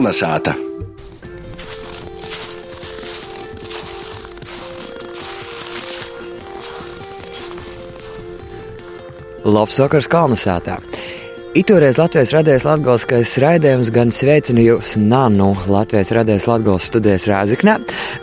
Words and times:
Kolnesāta! 0.00 0.54
Labs 9.44 9.76
vakars 9.82 10.06
Kalnasātā! 10.08 10.78
Itūreiz 11.52 11.98
Latvijas 12.00 12.32
radijas 12.32 12.64
latgaliskais 12.64 13.34
raidījums 13.44 13.90
gan 13.92 14.08
sveicina 14.08 14.64
jūs 14.64 14.94
nanu 14.96 15.50
Latvijas 15.68 16.14
radijas 16.16 16.46
latgals 16.48 16.86
studijas 16.88 17.26
Rāziknē, 17.28 17.74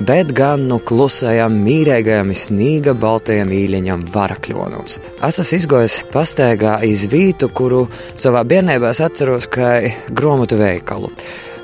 bet 0.01 0.33
gan 0.33 0.63
nu 0.71 0.79
klusajam, 0.81 1.59
mīrēgajam, 1.61 2.31
snīga 2.33 2.95
baltajam 2.97 3.53
īļaņam 3.53 4.07
varakļonos. 4.15 4.97
Es 5.29 5.37
esmu 5.43 5.61
izgojis 5.61 5.99
pasteigā 6.09 6.79
iz 6.89 7.05
vītu, 7.11 7.51
kuru 7.53 7.83
savā 8.17 8.41
bērnībā 8.49 8.95
atceros 8.97 9.45
kā 9.53 9.75
gromatu 10.09 10.57
veikalu. 10.57 11.13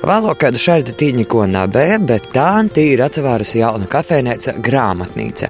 Vēlāk 0.03 0.41
kādu 0.41 0.59
šādu 0.59 0.91
tīņu 0.99 1.23
ko 1.31 1.45
nebija, 1.47 1.95
bet 2.03 2.25
tā 2.35 2.49
ir 2.81 3.05
atsevērusi 3.05 3.61
jauna 3.61 3.87
kafejnīca, 3.87 4.57
grāmatnīca. 4.59 5.47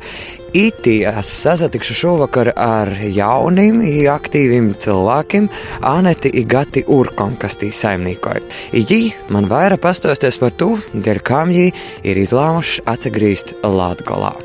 Itīs 0.53 1.31
sazatikšu 1.41 1.97
šovakar 1.97 2.51
ar 2.53 2.93
jauniem, 3.01 3.81
aktīviem 4.13 4.69
cilvēkiem, 4.77 5.49
Aneti 5.89 6.29
Igati 6.43 6.85
Urkom, 6.85 7.33
kas 7.41 7.57
tī 7.57 7.73
saimnīkoja. 7.73 8.45
Viņi 8.77 9.03
man 9.33 9.49
vairāk 9.49 9.81
pastāstīs 9.89 10.37
par 10.37 10.53
to, 10.53 10.75
dēļ 10.93 11.25
kam 11.25 11.49
viņi 11.49 11.73
ir 12.05 12.25
izlēmuši 12.27 12.85
atgriezt 12.93 13.57
Latgolā. 13.65 14.35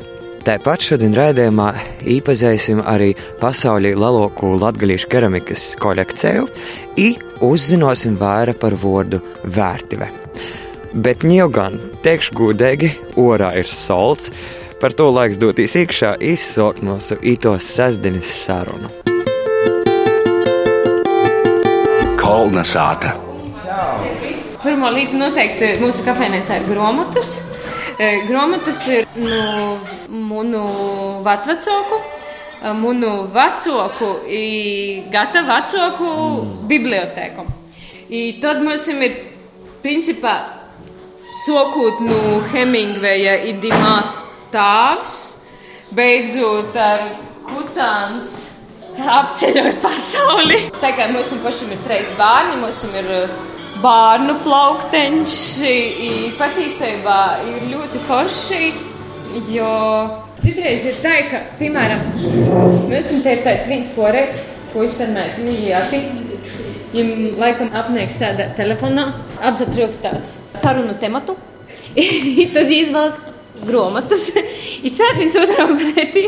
Tāpat 0.49 0.81
šodien 0.81 1.11
raidījumā 1.13 1.67
iepazīsim 2.09 2.79
arī 2.89 3.11
pasaulī 3.37 3.91
lielāko 3.93 4.55
latviešu 4.57 5.05
keramikas 5.11 5.65
kolekciju, 5.77 6.47
un 6.97 7.19
uzzināsim 7.45 8.15
vairāk 8.17 8.57
par 8.63 8.73
vārdu 8.81 9.19
vērtību. 9.45 10.07
Bet 11.05 11.21
jau 11.21 11.45
gan, 11.53 11.77
teikšu 12.01 12.33
gudīgi, 12.39 12.89
orā 13.21 13.51
ir 13.61 13.69
solts, 13.69 14.31
par 14.81 14.97
to 14.97 15.11
laiks 15.13 15.37
doties 15.37 15.75
iekšā, 15.83 16.15
izsaukt 16.17 16.81
mūsu 16.81 17.19
ītos 17.21 17.69
sestdienas 17.69 18.33
sarunu. 18.41 18.89
Kolna 22.17 22.65
sāta! 22.65 23.13
Pirmā 24.65 24.89
lieta 24.97 25.13
noteikti 25.13 25.75
mūsu 25.85 26.01
kafejnīcā 26.09 26.63
ir 26.63 26.67
grāmatas. 26.73 27.37
Grāmatas 27.99 28.77
ir 28.87 29.09
no 29.19 29.79
manu 30.07 30.61
vecāku, 31.25 31.97
manu 32.79 33.09
vecāku, 33.33 34.11
gata 35.11 35.41
vecāku 35.43 36.11
bibliotēku. 36.69 37.43
I 38.07 38.21
tad 38.39 38.63
mums 38.63 38.87
ir 38.87 39.17
principā 39.83 40.37
sokūt 41.43 41.99
no 42.07 42.39
Hemingveja 42.53 43.35
idimā 43.51 43.97
tāvs, 44.55 45.19
beidzot 45.91 46.79
ar 46.79 47.03
kucāns 47.51 48.37
apceļoju 48.95 49.75
pasauli. 49.83 50.61
Tā 50.79 50.95
kā 50.95 51.11
mums 51.11 51.35
pašam 51.43 51.75
ir 51.75 51.83
trīs 51.83 52.15
bērni, 52.15 52.61
mums 52.63 52.79
ir 52.95 53.11
bērnu 53.83 54.35
plaukteņš, 54.43 55.35
patiesībā 56.39 57.19
ir 57.47 57.67
ļoti 57.71 58.01
forši, 58.03 58.63
jo 59.53 59.69
citreiz 60.43 60.87
ir 60.89 60.97
tā, 61.03 61.15
ka, 61.29 61.41
piemēram, 61.59 62.03
mums 62.89 63.11
te 63.23 63.35
ir 63.35 63.43
tāds 63.45 63.69
viens 63.69 63.91
poreks, 63.95 64.43
ko 64.73 64.83
vienmēr 64.85 65.39
mīļāti. 65.45 66.01
Viņam 66.89 67.39
laikam 67.39 67.69
apniek 67.77 68.11
sēdēt 68.15 68.55
telefonā, 68.57 69.05
apzatrūkstās 69.45 70.31
sarunu 70.57 70.95
tematu, 70.99 71.37
tad 72.55 72.71
izvelk 72.73 73.28
grāmatas. 73.65 74.29
Izsēdiņš 74.87 75.37
otrā 75.43 75.65
pretī 75.69 76.25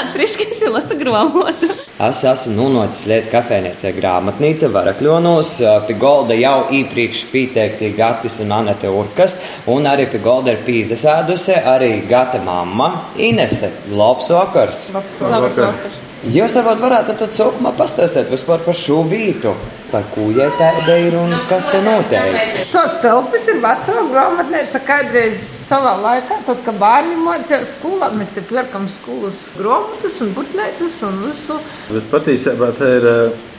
atfriškas 0.00 0.62
ir 0.64 0.72
lasa 0.74 0.96
grāmatu. 0.98 1.70
Es 2.08 2.22
esmu 2.28 2.54
nonācis 2.58 3.08
līdz 3.10 3.30
kafejnīcai 3.32 3.92
grāmatnīca 3.98 4.70
Varakļonos. 4.74 5.54
Pie 5.88 5.98
golda 6.00 6.36
jau 6.38 6.56
iepriekš 6.74 7.26
pieteikti 7.32 7.92
Gatis 7.98 8.40
un 8.44 8.54
Anete 8.58 8.90
Urkas, 8.92 9.38
un 9.70 9.88
arī 9.90 10.08
pie 10.12 10.22
golda 10.24 10.54
ir 10.54 10.64
pīzesēduse 10.66 11.60
arī 11.74 11.94
Gata 12.10 12.42
mamma 12.44 12.90
Inese. 13.16 13.72
Labs 13.94 14.32
vakars! 14.34 14.90
Labs 14.96 15.22
vakars! 15.22 16.03
Jūs 16.24 16.54
varbūt 16.56 16.80
varētu 16.80 17.14
tad 17.20 17.32
sākumā 17.34 17.74
pastāstīt 17.76 18.30
vispār 18.32 18.62
par 18.64 18.76
šo 18.80 19.02
vietu, 19.04 19.50
par 19.90 20.06
ko 20.14 20.30
jai 20.32 20.46
tāda 20.56 20.94
ir 20.96 21.16
un 21.20 21.34
kas 21.50 21.66
te 21.68 21.82
notiek. 21.84 22.62
Tos 22.72 22.94
telpas 23.02 23.44
ir 23.52 23.58
veco 23.60 24.04
grāmatnīca, 24.08 24.80
kādreiz 24.88 25.42
savā 25.44 25.92
laikā, 26.00 26.38
tad, 26.46 26.62
kad 26.64 26.78
bērni 26.80 27.18
mācījās 27.20 27.74
skolā, 27.76 28.08
mēs 28.16 28.32
te 28.32 28.44
pērkam 28.48 28.86
skolas 28.88 29.42
grāmatas 29.60 30.16
un 30.24 30.32
butnēcas 30.38 30.96
un 31.10 31.20
visu. 31.26 31.58
Bet 31.90 32.08
patiesībā 32.14 32.70
tā 32.78 32.88
ir 33.02 33.08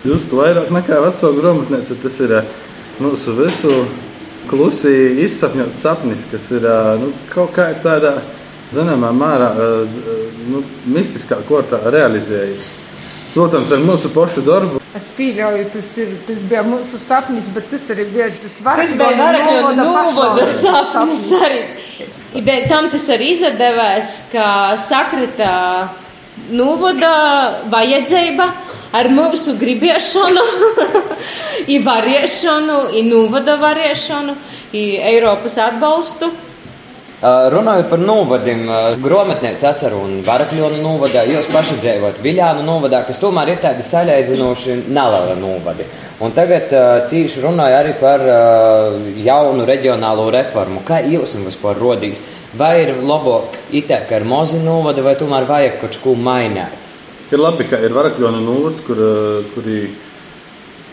drusku 0.01 0.41
vairāk 0.41 0.73
nekā 0.73 1.03
veco 1.05 1.31
grāmatnīca. 1.37 1.99
Tas 2.01 2.17
ir 2.25 2.33
mūsu 2.97 3.35
visu 3.43 3.75
klusi 4.49 4.95
izsapņots 5.21 5.85
sapnis, 5.85 6.25
kas 6.33 6.49
ir 6.57 6.65
nu, 6.97 7.13
kaut 7.29 7.53
kā 7.59 7.69
tādā 7.85 8.17
zināmā 8.73 9.11
mērā 9.15 9.51
nu, 10.49 10.63
mistiskā 10.95 11.41
kārtā 11.47 11.81
realizējas. 11.93 12.73
Protams, 13.35 13.71
ar 13.75 13.81
mūsu 13.83 14.09
pašu 14.15 14.41
darbu. 14.45 14.79
Es 14.95 15.09
pieļauju, 15.11 15.65
tas, 15.73 15.87
ir, 15.99 16.13
tas 16.23 16.43
bija 16.47 16.61
mūsu 16.63 16.95
sapnis, 17.01 17.49
bet 17.51 17.67
tas 17.67 17.83
arī 17.91 18.05
bija 18.13 18.29
tas 18.39 18.61
Tas 18.63 18.93
bija 18.95 19.17
varakļu 19.19 19.73
novada 19.75 20.47
sapnis 20.55 21.27
arī. 21.35 21.59
Dēļ 22.35 22.69
tam 22.71 22.87
tas 22.93 23.09
arī 23.11 23.33
izdevās, 23.33 24.13
ka 24.31 24.47
sakrita 24.79 25.51
novada 26.55 27.11
vajadzība 27.71 28.47
ar 28.95 29.11
mūsu 29.11 29.57
gribēšanu, 29.59 30.43
i 31.75 31.79
variešanu, 31.83 32.79
i 32.95 33.03
novada 33.09 33.57
variešanu, 33.59 34.35
i 34.71 34.85
Eiropas 35.11 35.59
atbalstu. 35.59 36.31
Runājot 37.25 37.87
par 37.89 38.01
novadiem, 38.03 38.67
Gromatnēca 39.01 39.71
atceru 39.71 39.97
un 40.05 40.19
Varakļonu 40.25 40.77
novadā, 40.83 41.23
jūs 41.25 41.47
paši 41.49 41.79
dzīvojat 41.81 42.19
Viļānu 42.21 42.61
novadā, 42.67 42.99
kas 43.07 43.17
tomēr 43.21 43.55
ir 43.55 43.61
tādi 43.63 43.85
saļaidzinoši 43.87 44.75
neliela 44.93 45.33
novadi. 45.39 45.87
Un 46.21 46.35
tagad 46.37 46.69
cīši 47.09 47.41
runāja 47.41 47.79
arī 47.81 47.95
par 47.97 48.21
jaunu 49.25 49.65
reģionālo 49.65 50.27
reformu. 50.37 50.83
Kā 50.85 51.01
jūs 51.01 51.33
vispār 51.47 51.81
rodīs? 51.81 52.21
Vai 52.55 52.83
ir 52.83 52.93
labāk 53.01 53.57
itēk 53.73 54.13
ar 54.19 54.27
mozi 54.27 54.61
novadu, 54.61 55.01
vai 55.07 55.17
tomēr 55.17 55.49
vajag 55.49 55.81
kaut 55.81 55.97
ko 56.03 56.13
mainīt? 56.13 56.93
Ir 57.33 57.41
labi, 57.41 57.65
ka 57.65 57.81
ir 57.81 57.95
Varakļonu 57.95 58.43
novads, 58.45 58.85
kur, 58.85 59.01
kur 59.55 59.65
ir 59.65 59.89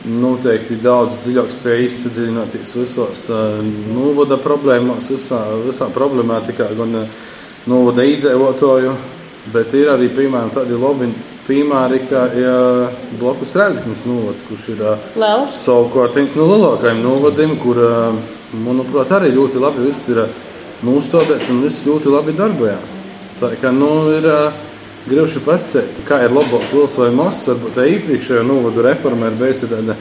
noteikti 0.08 0.80
daudz 0.82 1.20
dziļāk 1.22 1.50
spēja 1.52 1.86
izdziļināties 1.86 2.72
visos 2.78 3.26
novada 3.92 4.38
problēmās, 4.42 5.10
visā, 5.12 5.42
visā 5.66 5.88
problemātikā, 5.94 6.72
gan 6.78 7.04
novada 7.70 8.06
iedzīvotāju, 8.06 8.94
bet 9.54 9.74
ir 9.78 9.92
arī 9.92 10.08
piemēram 10.14 10.50
tādi 10.54 10.78
labi 10.78 11.12
piemēri, 11.46 12.00
kā 12.10 12.24
ja 12.38 12.56
blakus 13.20 13.54
Rēzaknis 13.58 14.04
novads, 14.06 14.42
kurš 14.46 14.68
ir 14.74 14.82
Liels. 15.18 15.60
savukārt 15.64 16.18
viens 16.18 16.34
no 16.38 16.48
lielākajiem 16.50 17.02
novadiem, 17.02 17.56
kur, 17.62 17.78
manuprāt, 18.52 19.14
arī 19.18 19.32
ļoti 19.34 19.62
labi 19.62 19.86
viss 19.86 20.10
ir 20.12 20.24
nostādīts 20.86 21.50
un 21.54 21.62
viss 21.62 21.86
ļoti 21.86 22.10
labi 22.10 22.34
darbojas. 22.38 22.98
Tā 23.40 23.54
kā, 23.58 23.72
nu, 23.74 24.10
ir 24.14 24.26
Gribšu 25.02 25.40
pasakāt, 25.42 25.96
kā 26.06 26.20
ir 26.22 26.30
labāk 26.30 26.68
Lūks 26.70 26.92
vai 27.00 27.08
Moss. 27.10 27.48
Varbūt 27.50 27.74
tā 27.74 27.88
iepriekšējā 27.90 28.44
novada 28.46 28.84
reforma 28.86 29.32
ir 29.32 29.38
bijusi 29.40 29.66
tāda, 29.66 29.96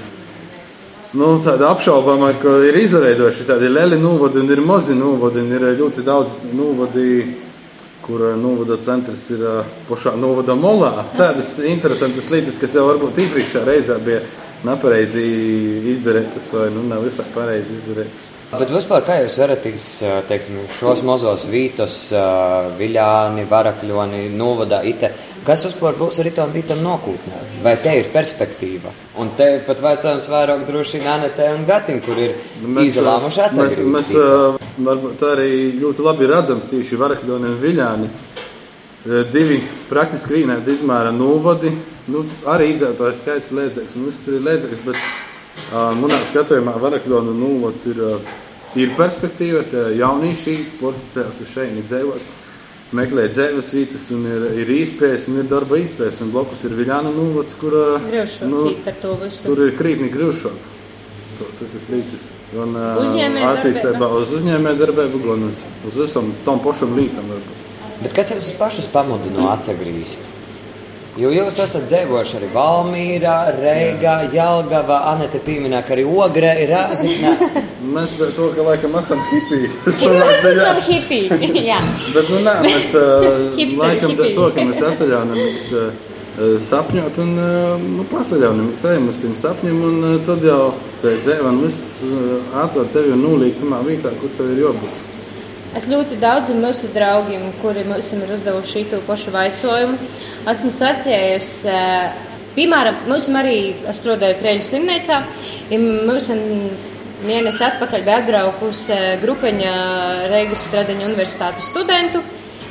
nu, 1.18 1.30
tāda 1.42 1.72
apšaubāma, 1.74 2.36
ka 2.38 2.60
ir 2.68 2.78
izveidojuši 2.84 3.48
tādi 3.50 3.72
lieli 3.72 3.98
novadi 3.98 4.44
un 4.44 4.54
ir 4.54 4.62
mazi 4.62 4.94
novadi. 4.94 5.42
Un 5.42 5.56
ir 5.58 5.66
ļoti 5.80 6.06
daudz 6.06 6.44
novadi, 6.54 7.08
kur 8.06 8.28
novada 8.38 8.78
centrs 8.86 9.26
ir 9.34 9.42
pašā 9.90 10.14
novada 10.22 10.54
molā. 10.54 10.94
Tādas 11.18 11.56
interesantas 11.66 12.30
lietas, 12.30 12.62
kas 12.62 12.78
jau 12.78 12.86
varbūt 12.92 13.24
iepriekšējā 13.26 13.66
reizē 13.66 13.98
bija 14.06 14.22
nepareizi 14.68 15.24
izdarītas 15.92 16.52
vai 16.54 16.68
nu, 16.74 16.84
nav 16.90 17.06
visai 17.06 17.26
pareizi 17.34 17.74
izdarītas. 17.80 18.30
Bet 18.52 18.72
vispār, 18.74 19.04
kā 19.08 19.18
jūs 19.24 19.38
varat 19.42 19.64
teiksim, 19.64 20.60
šos 20.78 21.02
mazos 21.08 21.46
vītus, 21.50 21.98
viļāni, 22.80 23.46
varakļoni, 23.50 24.26
novadā, 24.38 24.82
ite, 24.88 25.14
kas 25.48 25.64
vispār 25.70 25.96
būs 26.00 26.20
ar 26.22 26.30
tām 26.36 26.52
vītām 26.54 26.84
nākotnē? 26.86 27.40
Vai 27.64 27.78
te 27.82 27.96
ir 28.02 28.12
perspektīva? 28.14 28.92
Un 29.22 29.32
te 29.40 29.48
pat 29.68 29.82
vajadzams 29.84 30.28
vairāk 30.32 30.66
droši 30.68 31.00
vien 31.00 31.10
Anetē 31.16 31.52
un 31.56 31.66
Gatim, 31.70 32.02
kur 32.06 32.20
ir 32.20 32.36
izlēmuši 32.86 33.46
atcerēties. 33.48 33.82
Mēs, 33.88 34.12
mēs 34.18 34.86
varbūt 34.90 35.26
arī 35.32 35.50
ļoti 35.80 36.06
labi 36.06 36.30
redzams 36.30 36.70
tieši 36.72 37.00
varakļoni 37.02 37.50
un 37.50 37.58
viļāni. 37.62 38.12
Divi 39.34 39.58
praktiski 39.90 40.44
vienādi 40.44 40.76
izmēra 40.76 41.10
novadi, 41.16 41.72
nu, 42.10 42.24
arī 42.50 42.72
izdzīvotāju 42.74 43.18
skaits 43.20 43.52
ir 43.52 43.60
līdzīgs, 43.62 43.98
un 43.98 44.08
viss 44.08 44.24
tur 44.26 44.38
ir 44.40 44.48
līdzīgs. 44.48 44.86
Bet 44.88 44.98
uh, 45.02 45.92
manā 46.00 46.22
skatījumā 46.30 46.78
Varakļona 46.82 47.36
novads 47.38 47.86
ir 47.92 48.02
uh, 48.02 48.32
ir 48.80 48.94
perspektīva, 48.98 49.64
ka 49.68 49.90
jaunieši 49.96 50.56
porcelāns 50.80 51.42
uz 51.44 51.52
šeit 51.52 51.76
dzīvot. 51.88 52.38
Meklē 52.96 53.30
dzīves 53.32 53.70
vietas, 53.72 54.10
un 54.12 54.26
ir, 54.28 54.46
ir 54.64 54.72
īspējas, 54.76 55.30
un 55.32 55.40
ir 55.40 55.48
darba 55.48 55.78
īspējas. 55.80 56.20
Un 56.26 56.34
blakus 56.34 56.66
ir 56.68 56.76
Viljāna 56.76 57.14
Nūvots, 57.16 57.56
kur 57.60 57.78
nu, 58.52 58.66
tur 59.46 59.62
ir 59.64 59.78
krītni 59.80 60.10
grūšāk. 60.12 60.68
Tas 61.42 61.72
ir 61.72 61.82
slītis. 61.82 62.28
Un 62.60 62.76
attiecībā 62.76 64.12
uz 64.20 64.36
uzņēmējdarbību, 64.36 65.24
gan 65.24 65.48
uz, 65.48 65.64
uz 65.88 66.02
visam 66.04 66.34
tam 66.46 66.60
pašam 66.64 66.92
lītam. 67.00 67.32
Bet 68.02 68.12
kas 68.18 68.36
jūs 68.36 68.52
pašus 68.60 68.92
pamudina 68.92 69.54
atsagrīzt? 69.56 70.28
Jo 71.22 71.30
jūs 71.30 71.58
esat 71.62 71.84
dzīvojuši 71.86 72.38
arī 72.40 72.48
Valmīrā, 72.56 73.34
Reigā, 73.54 74.14
Jālgavā, 74.34 75.02
Anete 75.12 75.42
pieminēja, 75.46 75.84
ka 75.86 75.94
arī 75.94 76.06
Ogrē 76.08 76.54
ir 76.64 76.72
Rāziknē. 76.74 77.34
mēs 77.94 78.16
to, 78.18 78.48
ka 78.56 78.66
laikam 78.66 78.96
esam 78.98 79.22
hipiji. 79.30 79.70
mēs 80.24 80.48
esam 80.50 80.80
hipiji, 80.88 81.52
jā. 81.70 81.78
Bet, 82.16 82.32
nu, 82.32 82.40
nē, 82.48 82.56
mēs 82.66 82.88
laikam 83.84 84.16
to, 84.18 84.48
ka 84.56 84.66
mēs 84.72 84.82
atceļāmies 84.88 85.70
sapņot 86.72 87.22
un 87.22 87.38
nu, 88.00 88.08
pasaļaujamies, 88.10 88.84
ejam 88.90 89.08
uz 89.12 89.22
tiem 89.22 89.38
sapņiem 89.38 89.86
un 89.92 90.10
tad 90.26 90.42
jau 90.48 90.72
pēc 91.04 91.22
dzīvēm 91.28 91.62
viss 91.68 92.02
atrod 92.64 92.90
tevi 92.96 93.14
un 93.14 93.22
nulīt 93.28 93.62
tamā 93.62 93.84
vietā, 93.86 94.16
kur 94.24 94.34
tev 94.40 94.56
ir 94.56 94.66
jābūt. 94.66 95.08
Es 95.78 95.86
ļoti 95.88 96.18
daudziem 96.20 96.58
mūsu 96.66 96.90
draugiem, 96.92 97.46
kuri 97.62 97.86
mums 97.88 98.10
ir 98.12 98.32
uzdevuši 98.36 98.88
šo 98.90 98.98
pašu 99.08 99.32
jautājumu, 99.32 100.00
esmu 100.50 100.72
sacījusi, 100.74 101.70
eh, 101.70 102.14
piemēram, 102.56 103.04
mums 103.08 103.28
arī 103.30 103.76
strādāja 103.94 104.40
Prēļu 104.40 104.66
slimnīcā. 104.66 105.20
Mums 106.08 106.30
mēnesi 107.26 107.66
atpakaļ 107.68 108.06
bija 108.06 108.22
atbraukusi 108.24 108.94
eh, 108.96 109.18
grupiņa 109.22 109.74
Reigas 110.32 110.66
Stradiņa 110.68 111.08
universitātes 111.10 111.70
studentu. 111.70 112.24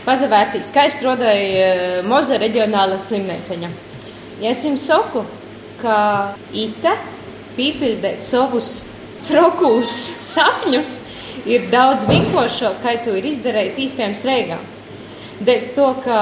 Pazavērtīs, 0.06 0.72
kā 0.74 0.86
es 0.88 0.96
strādāju 0.96 1.60
eh, 1.60 2.02
Moza 2.08 2.40
reģionāla 2.40 2.98
slimnīceņa. 2.98 3.70
Ja 4.40 4.50
es 4.50 4.64
jums 4.64 4.86
saku, 4.88 5.24
ka 5.82 6.34
ite 6.56 6.96
pīpildēt 7.56 8.24
savus 8.24 8.80
trokus 9.28 9.94
sapņus, 10.32 10.98
ir 11.46 11.70
daudz 11.72 12.08
vienkāršāk, 12.10 12.82
kā 12.82 12.98
to 13.04 13.14
ir 13.16 13.30
izdarīt 13.30 13.78
īstenībā 13.78 14.26
Reigā. 14.26 14.60
Dēļ 15.40 15.68
to, 15.72 15.86
ka 16.04 16.20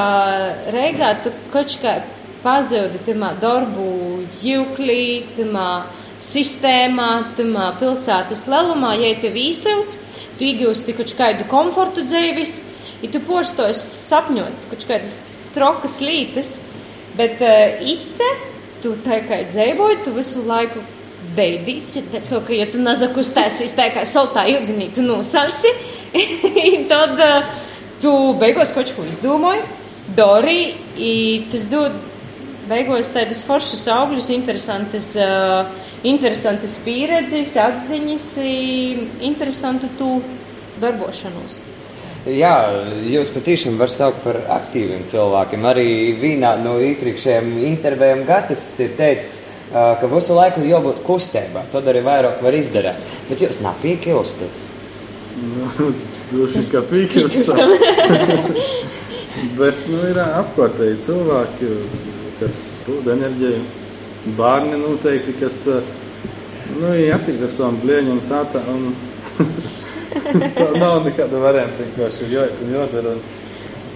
Reigā 0.70 1.10
tu 1.24 1.32
kaut 1.50 1.72
kā 1.82 1.96
pazudi 2.42 3.00
tamā 3.02 3.32
darbu 3.42 3.86
jūklī, 4.42 5.04
tamā 5.34 5.70
sistēmā, 6.22 7.34
tamā 7.38 7.72
pilsētas 7.80 8.44
lelumā, 8.50 8.92
ja 8.98 9.16
tev 9.22 9.38
īsauc, 9.38 9.96
tu 10.38 10.46
iegūsti 10.46 10.94
kaut 10.98 11.14
kādu 11.18 11.46
komfortu 11.50 12.04
dzīves, 12.06 12.60
ja 13.02 13.10
tu 13.14 13.22
postos 13.26 13.80
sapņot 14.08 14.68
kaut 14.70 14.86
kādas 14.86 15.18
trokas 15.54 15.98
lītas, 16.04 16.52
bet 17.18 17.42
uh, 17.42 17.82
ite, 17.82 18.28
tu 18.84 18.94
tā 19.02 19.18
kā 19.26 19.42
dzīvoji, 19.50 20.02
tu 20.04 20.14
visu 20.14 20.44
laiku 20.46 20.84
beidīs, 21.34 21.96
to, 22.30 22.38
ka, 22.46 22.54
ja 22.54 22.68
tu 22.70 22.78
nazakustēsies 22.82 23.74
tā 23.74 23.88
kā 23.94 24.06
soltā 24.06 24.46
ilgnī, 24.50 24.92
tu 24.94 25.02
nosalsi, 25.02 25.74
tad 26.92 27.18
uh, 27.18 27.66
tu 28.02 28.12
beigās 28.40 28.72
kaut 28.74 28.92
ko 28.96 29.06
izdomāji, 29.08 29.64
dari, 30.16 30.60
tas 31.50 31.66
dod 31.70 31.96
beigās 32.68 33.08
tādus 33.14 33.40
foršus 33.46 33.86
augļus, 33.92 34.28
interesantas, 34.34 35.14
uh, 35.16 35.70
interesantas 36.06 36.76
pieredzes, 36.84 37.56
atziņas, 37.62 38.28
interesantu 39.24 39.90
tu 39.98 40.10
darbošanos. 40.82 41.62
Jā, 42.28 42.52
jūs 43.08 43.30
patiešām 43.32 43.78
varat 43.80 43.94
saukt 43.94 44.18
par 44.24 44.36
aktīviem 44.58 45.06
cilvēkiem. 45.08 45.64
Arī 45.70 45.86
vienā 46.18 46.56
no 46.60 46.74
iepriekšējām 46.82 47.54
intervijām 47.70 48.24
Gatis 48.28 48.66
ir 48.84 48.92
teicis, 48.98 49.46
ka 49.70 50.10
visu 50.10 50.36
laiku 50.36 50.60
ir 50.60 50.74
jābūt 50.74 51.00
kustībā. 51.06 51.64
Tad 51.72 51.88
arī 51.88 52.02
vairāk 52.04 52.42
var 52.44 52.58
izdarīt. 52.58 53.00
Bet 53.30 53.46
jūs 53.46 53.62
nav 53.64 53.80
piekļūstat. 53.84 54.64
Droši 56.28 56.64
kā 56.72 56.82
piekļūstat. 56.90 57.58
Bet 59.58 59.84
nu, 59.88 60.00
ir 60.10 60.18
apkārtēji 60.22 60.98
cilvēki, 61.06 61.68
kas 62.40 62.58
dod 62.86 63.08
enerģiju. 63.14 63.62
Bērni 64.38 64.76
noteikti, 64.80 65.36
kas 65.38 65.62
nu, 66.74 66.90
attīk 67.14 67.44
ar 67.46 67.52
savām 67.54 67.78
blēņiem 67.84 68.20
sātā. 68.24 68.60
Un... 68.74 68.90
tā 70.58 70.68
nav 70.76 71.00
nekāda 71.06 71.40
varianta, 71.40 71.84
vienkārši 71.84 72.30
jāiet 72.34 72.62
un 72.64 72.74
jādara. 72.76 73.16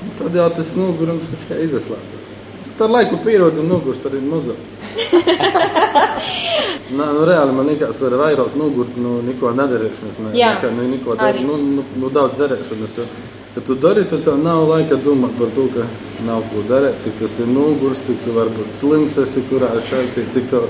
Un 0.03 0.17
tad 0.19 0.39
jau 0.39 0.49
tas 0.57 0.73
nogurums 0.79 1.29
kaut 1.31 1.49
kā 1.51 1.61
izslēdzas. 1.67 2.39
Tad 2.79 2.91
laiku 2.91 3.21
pierod 3.27 3.59
un 3.61 3.69
nogurst 3.75 4.07
arī 4.09 4.23
mazāk. 4.25 4.61
Nā, 6.93 7.07
nu, 7.17 7.25
reāli 7.25 7.55
man 7.57 7.69
liekas, 7.71 7.99
ka 8.01 8.09
ar 8.11 8.19
vairāk 8.21 8.57
nogurt 8.59 8.97
no 9.01 9.17
nu, 9.17 9.27
neko 9.27 9.53
nedarīšanas. 9.57 10.19
Ne, 10.21 10.33
Jā, 10.37 10.55
nekā, 10.57 10.73
nu, 10.77 10.89
neko 10.93 11.17
dar, 11.17 11.39
nu, 11.41 11.57
nu, 11.57 11.85
nu, 11.97 12.11
daudz 12.13 12.37
darīšanas. 12.41 12.97
Jo, 12.99 13.07
kad 13.55 13.67
tu 13.69 13.77
dari, 13.81 14.05
tad 14.09 14.25
tev 14.27 14.41
nav 14.41 14.67
laika 14.69 14.99
domāt 15.01 15.33
par 15.39 15.55
to, 15.57 15.69
ka 15.73 15.87
nav 16.27 16.45
ko 16.51 16.65
darīt, 16.69 16.99
cik 17.05 17.17
tas 17.23 17.39
ir 17.41 17.49
nogurs, 17.49 18.03
cik 18.07 18.21
tu 18.27 18.35
vari 18.37 18.53
būt 18.59 18.75
slims, 18.77 19.17
esi 19.25 19.45
kurā 19.49 19.71
šeit, 19.89 20.19
cik 20.35 20.51
tev 20.53 20.69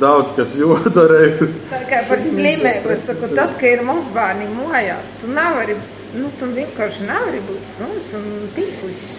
daudz 0.00 0.34
kas 0.36 0.56
jādara. 0.60 1.22
Tā 1.70 1.80
kā 1.88 2.02
par 2.10 2.24
slimību 2.24 2.92
es 2.92 3.06
saku, 3.08 3.30
tad, 3.32 3.56
kad 3.56 3.70
ir 3.70 3.84
mazbērni 3.86 4.50
mājā, 4.52 4.98
tu 5.22 5.32
nevari, 5.32 5.78
nu, 6.18 6.28
tu 6.36 6.50
vienkārši 6.52 7.08
nevari 7.08 7.40
būt 7.48 7.72
slims 7.72 8.12
un 8.20 8.28
pīkušs. 8.58 9.16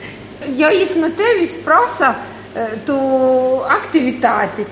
jo 0.60 0.70
es 0.70 0.94
no 1.00 1.10
tevis 1.18 1.58
prasa 1.66 2.14
tu 2.86 2.96
aktivitāti. 3.74 4.66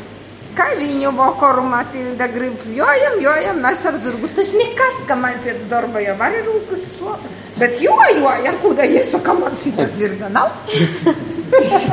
Kā 0.52 0.66
viņu 0.76 1.14
vakaru 1.16 1.62
Matilda 1.64 2.26
grib, 2.28 2.60
jojam, 2.76 3.14
jojam, 3.24 3.60
mēs 3.64 3.86
ar 3.88 3.96
zurgu. 4.00 4.28
Tas 4.36 4.50
nekas, 4.52 4.98
ka 5.08 5.16
man 5.16 5.38
pēc 5.44 5.64
darba 5.70 6.02
jau 6.04 6.16
arī 6.26 6.42
rūkas 6.44 6.82
slāpē. 6.98 7.32
Bet 7.56 7.78
jojojam, 7.80 8.58
kuda 8.60 8.84
iesaka 8.84 9.36
man 9.38 9.56
cita 9.56 9.88
zirga 9.92 10.28
nav. 10.32 10.52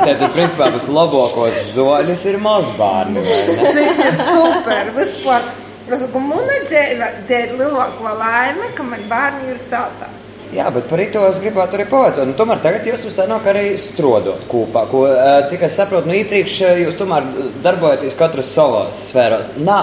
Tad, 0.04 0.26
principā, 0.34 0.68
vislabākos 0.76 1.72
zoļus 1.72 2.26
ir 2.28 2.38
mazbārni. 2.44 3.24
Tas 3.64 4.04
ir 4.04 4.20
super, 4.20 4.92
vispār. 4.96 5.48
Es 5.90 6.04
saku, 6.04 6.20
man 6.22 6.50
dzīve, 6.62 7.12
te 7.26 7.44
ir 7.46 7.56
lielākā 7.58 8.12
laime, 8.20 8.68
ka 8.76 8.84
man 8.86 9.08
bērni 9.10 9.54
ir 9.54 9.62
sātā. 9.62 10.12
Jā, 10.50 10.66
bet 10.74 10.88
par 10.90 10.98
to 11.14 11.22
es 11.28 11.38
gribētu 11.38 11.78
arī 11.78 11.84
pavaicāt. 11.86 12.26
Nu, 12.26 12.34
tomēr 12.34 12.58
tagad 12.64 12.86
jūs 12.88 13.04
senāk 13.14 13.46
arī 13.52 13.76
strādājat 13.78 14.48
kopā. 14.50 14.82
Ko, 14.90 15.04
cik 15.50 15.62
es 15.68 15.76
saprotu, 15.78 16.10
nu 16.10 16.16
iepriekš 16.18 16.56
jūs 16.82 16.98
tomēr 16.98 17.28
darbojaties 17.62 18.18
katrs 18.18 18.50
savā 18.56 18.88
sfērā. 18.94 19.38
Nā, 19.62 19.80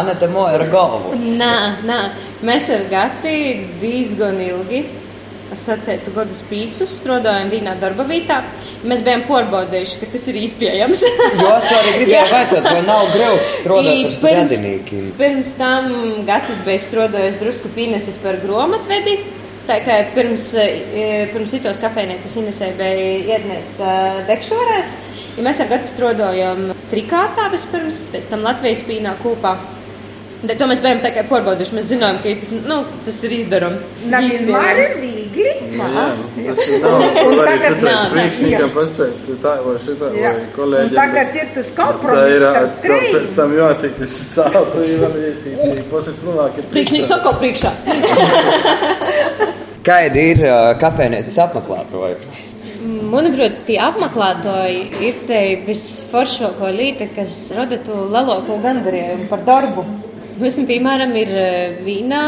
Anete 0.00 0.28
Moja 0.28 0.58
ar 0.58 0.66
galvu. 0.72 1.16
Nā, 1.40 1.54
nā, 1.88 2.00
mēs 2.44 2.68
ar 2.76 2.84
Gati 2.92 3.36
diezgan 3.80 4.42
ilgi. 4.44 4.84
Es 5.50 5.64
sacītu, 5.66 6.12
gadu 6.14 6.30
spīdus, 6.36 6.92
strādājām 7.00 7.48
vienā 7.50 7.72
darba 7.80 8.04
vietā. 8.06 8.36
Mēs 8.86 9.00
bijām 9.02 9.24
pārbaudījuši, 9.26 9.96
ka 9.98 10.06
tas 10.12 10.28
ir 10.30 10.38
iespējams. 10.44 11.02
jo 11.40 11.48
es 11.56 11.72
arī 11.74 11.96
gribēju 11.96 12.20
jautāt, 12.36 12.68
vai 12.68 12.84
nav 12.86 13.10
grūti 13.16 13.50
strādāt 13.56 14.04
ar 14.04 14.14
stradiniekiem. 14.20 15.10
Pirms 15.18 15.50
tam 15.58 15.90
Gatis 16.28 16.62
bija 16.68 16.84
strādājis 16.84 17.40
drusku 17.42 17.72
pīnesis 17.74 18.20
par 18.22 18.38
grāmatvedi. 18.44 19.18
Tā 19.68 19.76
kā 19.86 19.98
pirms, 20.14 20.46
e, 20.58 20.68
pirms 21.32 21.52
citos 21.54 21.80
kafejnīcas 21.82 22.36
Inesē 22.40 22.70
bija 22.78 23.36
iednēts 23.36 23.82
dekšorēs, 24.30 24.94
ja 25.36 25.44
mēs 25.46 25.60
ar 25.62 25.68
Gati 25.70 25.90
strādājam 25.90 26.70
trikātā 26.90 27.50
vispirms, 27.52 28.06
pēc 28.14 28.30
tam 28.32 28.46
Latvijas 28.46 28.82
pīnā 28.88 29.18
kūpā. 29.20 29.58
Bet 30.40 30.56
to 30.56 30.64
mēs 30.70 30.78
bijām 30.80 31.02
tikai 31.04 31.22
pārbaudījuši. 31.28 31.74
Mēs 31.76 31.88
zinām, 31.90 32.18
ka 32.22 32.30
tas, 32.40 32.52
nu, 32.64 32.78
tas 33.04 33.16
ir 33.28 33.32
izdarāms. 33.36 33.90
Vienmēr 34.00 34.78
ir 34.86 34.94
viegli. 35.02 35.50
Nu, 35.76 35.88
jā, 35.92 36.04
tas 36.46 36.62
ir 36.64 36.80
nav. 36.80 37.04
Tagad 37.50 37.84
nav. 37.84 38.00
Priekšniekam 38.14 38.72
pasēt, 38.72 39.28
tā 39.44 39.52
vai 39.66 39.74
šitā, 39.84 40.08
vai 40.14 40.32
kolēģiem. 40.56 40.96
Tagad 40.96 41.36
ir 41.42 41.52
tas 41.58 41.72
kompromiss. 41.76 42.46
Tā 42.46 42.64
ir, 42.64 42.72
tā, 42.86 43.00
pēc 43.18 43.36
tam 43.36 43.52
jātiek 43.58 44.00
uz 44.06 44.16
sātu, 44.16 44.86
vēl 45.04 45.20
ietīt, 45.26 45.84
posi 45.92 46.16
cilvēki. 46.22 46.64
Priekšnieks 46.72 47.16
atkal 47.18 47.36
priekšā. 47.44 47.74
Kāda 49.90 50.22
ir 50.22 50.40
kafejnīcas 50.78 51.36
apmeklētāji? 51.42 52.18
Manuprāt, 53.10 53.56
tie 53.66 53.80
apmeklētāji 53.82 54.84
ir 55.02 55.16
te 55.26 55.40
visforšākā 55.66 56.68
lieta, 56.76 57.08
kas 57.16 57.34
rada 57.56 57.80
to 57.82 58.04
lielāko 58.12 58.60
gandarījumu 58.62 59.26
par 59.32 59.42
darbu. 59.48 59.82
Mums, 60.38 60.60
piemēram, 60.68 61.16
ir 61.18 61.32
vīna 61.82 62.22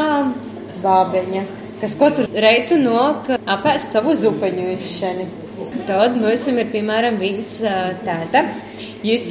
bābeņa, 0.82 1.44
kas 1.84 1.94
katru 2.02 2.26
reitu 2.34 2.80
nok 2.82 3.30
apēst 3.38 3.94
savu 3.94 4.16
zupeņu 4.18 4.66
izšķeni. 4.74 5.28
Tad 5.86 6.16
mums 6.20 6.46
ir 6.50 6.68
piemēram 6.72 7.18
viens 7.20 7.58
tēta. 8.06 8.46
Jūs 9.02 9.24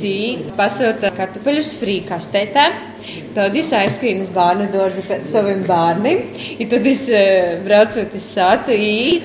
pasūtāt 0.57 1.15
kartupeļus 1.15 1.69
frīkastētā, 1.79 2.63
tad 3.35 3.55
jūs 3.55 3.69
aizskrīnat 3.77 4.25
uz 4.25 4.31
bērnu 4.35 4.65
dārzu 4.73 5.03
pēc 5.07 5.29
saviem 5.31 5.61
bērniem, 5.63 6.25
un 6.59 6.71
tad 6.73 6.89
jūs 6.89 7.05
braucat 7.63 8.17
uz 8.19 8.27
sātu, 8.35 8.75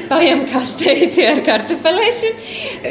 paņem 0.07 0.45
kastēti 0.53 1.27
ar 1.27 1.43
kartupeļiem, 1.49 2.39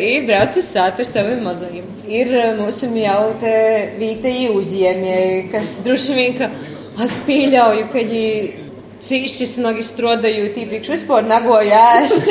un 0.02 0.28
braucat 0.28 0.60
uz 0.60 0.68
sātu 0.68 1.06
ar 1.06 1.10
saviem 1.14 1.48
mazajiem. 1.48 1.88
Ir 2.12 2.36
mūsu 2.60 2.92
jau 3.00 3.24
te 3.42 3.56
vietēji 4.04 4.52
uzņēmēji, 4.52 5.40
kas 5.56 5.80
droši 5.88 6.20
vien, 6.20 6.38
ka 6.42 6.52
es 7.08 7.16
pieļauju, 7.24 7.88
ka 7.88 8.04
viņi 8.04 8.65
cīši 9.06 9.48
smagi 9.50 9.84
strādājot, 9.86 10.58
īpaši 10.62 10.92
vispār 10.94 11.28
nagoja 11.28 11.82
ēst. 12.00 12.30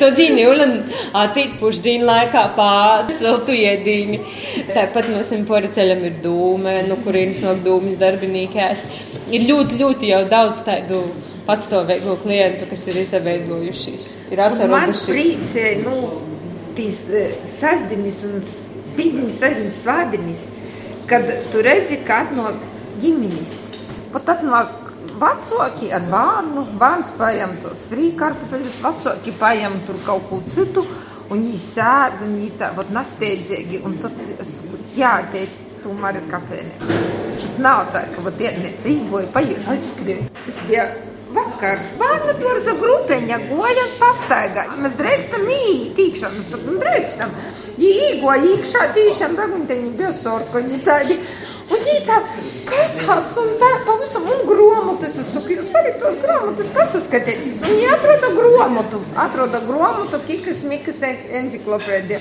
to 0.00 0.10
dzīvi 0.14 0.46
un 0.50 0.74
atīt 1.22 1.56
pušdīnu 1.60 2.08
laikā 2.08 2.44
pār 2.58 3.12
siltu 3.16 3.54
iedīņu. 3.56 4.20
Tāpat 4.72 5.10
mums 5.14 5.32
pāri 5.48 5.72
ceļam 5.76 6.04
ir 6.08 6.20
dūme, 6.24 6.78
no 6.90 6.98
kurienes 7.04 7.42
nāk 7.44 7.62
dūmis 7.66 7.98
darbinīgi 8.00 8.62
ēst. 8.68 9.00
Ir 9.32 9.46
ļoti, 9.48 9.80
ļoti 9.82 10.12
jau 10.12 10.22
daudz 10.30 10.62
tādu 10.66 11.02
patstāvīgu 11.46 12.16
klientu, 12.24 12.66
kas 12.70 12.86
ir 12.90 13.00
izveidojušies. 13.02 14.08
Ir 14.34 14.42
atcerušies. 14.46 15.54
Nu, 15.84 15.98
tīs 16.76 17.04
sasdinis 17.46 18.22
un 18.26 18.40
pīknis, 18.96 19.38
sasdinis, 19.40 19.78
svādinis, 19.84 20.46
kad 21.10 21.28
tu 21.52 21.62
redzi, 21.64 22.00
kā 22.06 22.24
no 22.34 22.50
ģimenes. 23.02 23.54
Pat 24.14 24.36
atnāk 24.36 24.85
vecāki 25.20 25.90
ar 25.96 26.06
bērnu, 26.10 26.64
bērns 26.80 27.12
paņem 27.18 27.56
tos 27.64 27.86
frīkartupeļus, 27.90 28.80
vecāki 28.84 29.34
paņem 29.40 29.80
tur 29.88 30.00
kaut 30.06 30.28
ko 30.30 30.40
citu, 30.50 30.84
un 31.30 31.42
viņi 31.42 31.60
sēd, 31.62 32.22
un 32.26 32.36
viņi 32.38 32.52
tā, 32.60 32.70
vat, 32.76 32.92
nasteidzīgi, 32.94 33.82
tad 34.02 34.22
es, 34.38 34.56
te 35.32 35.46
tomēr 35.84 36.20
ir 36.20 36.30
kafēnēca. 36.30 37.02
Tas 37.40 37.58
nav 37.62 37.90
tā, 37.94 38.06
ka, 38.14 38.24
vat, 38.26 38.40
iedniec 38.42 38.86
īgoja, 38.90 39.28
paiet, 39.34 39.68
aizskrien. 39.70 40.26
Tas 40.44 40.62
bija 40.68 40.88
vakar. 41.36 41.80
Bērnu 42.00 42.34
dārza 42.40 42.74
grupeņa 42.80 43.38
goja 43.50 43.84
un 43.84 43.94
pastaigā. 44.00 44.66
Mēs 44.82 44.96
drēkstam 44.98 45.46
īt 45.52 46.00
īkšā, 46.06 46.32
mēs 46.34 46.54
drēkstam. 46.82 47.34
Ja 47.80 47.92
īgoja 48.10 48.54
īkšā, 48.54 48.86
tīšām, 48.96 49.36
dagunteņi 49.38 49.92
bija 49.98 50.12
sorkoņi 50.16 50.80
tādi. 50.86 51.18
Un 51.66 51.80
viņi 51.82 52.02
tā 52.06 52.16
skatās, 52.46 53.32
un 53.42 53.56
tā 53.58 53.70
pavisam 53.86 54.26
un 54.30 54.44
grāmatas. 54.46 55.16
Es 55.18 55.32
saku, 55.34 55.56
jūs 55.56 55.72
varat 55.74 55.96
tos 55.98 56.18
grāmatas 56.22 56.68
pasaskatīties. 56.74 57.64
Un 57.66 57.74
viņi 57.74 57.88
atroda 57.90 58.30
grāmatu, 58.36 59.00
atroda 59.18 59.62
grāmatu, 59.66 60.20
kikas, 60.28 60.62
mikas 60.70 61.02
enciklopēdija. 61.06 62.20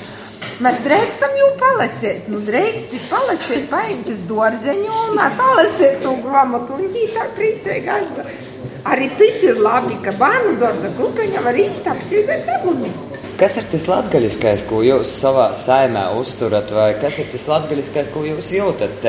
Mēs 0.65 0.81
drīkstam 0.85 1.37
jau 1.37 1.51
palasīt, 1.61 2.25
nu 2.31 2.41
drīksti 2.47 3.03
palasīt, 3.11 3.69
paņemt 3.69 4.11
uz 4.15 4.25
dārzeņu 4.29 4.99
un 5.11 5.23
palasīt 5.37 6.01
to 6.01 6.17
grāmatu. 6.25 6.79
Un 6.79 6.89
viņi 6.89 7.13
tā 7.13 7.29
priecīgi 7.37 7.91
aizgāja. 7.99 8.37
Arī 8.85 9.11
tas 9.17 9.41
ir 9.45 9.61
labi, 9.61 9.97
ka 10.05 10.13
bērnu 10.17 10.57
dārza 10.61 10.89
grupiņa 10.97 11.41
var 11.45 11.57
iet 11.57 11.85
apsīdēt 11.89 12.49
degunu. 12.49 12.89
Kas 13.35 13.57
ir 13.59 13.65
tas 13.67 13.83
latgaļiskais, 13.91 14.61
ko 14.69 14.77
jūs 14.79 15.09
savā 15.19 15.49
saimē 15.59 16.05
uzturat, 16.15 16.69
vai 16.71 16.93
kas 17.01 17.17
ir 17.19 17.25
tas 17.33 17.41
latgaļiskais, 17.51 18.07
ko 18.13 18.21
jūs 18.23 18.53
jūtat 18.55 19.03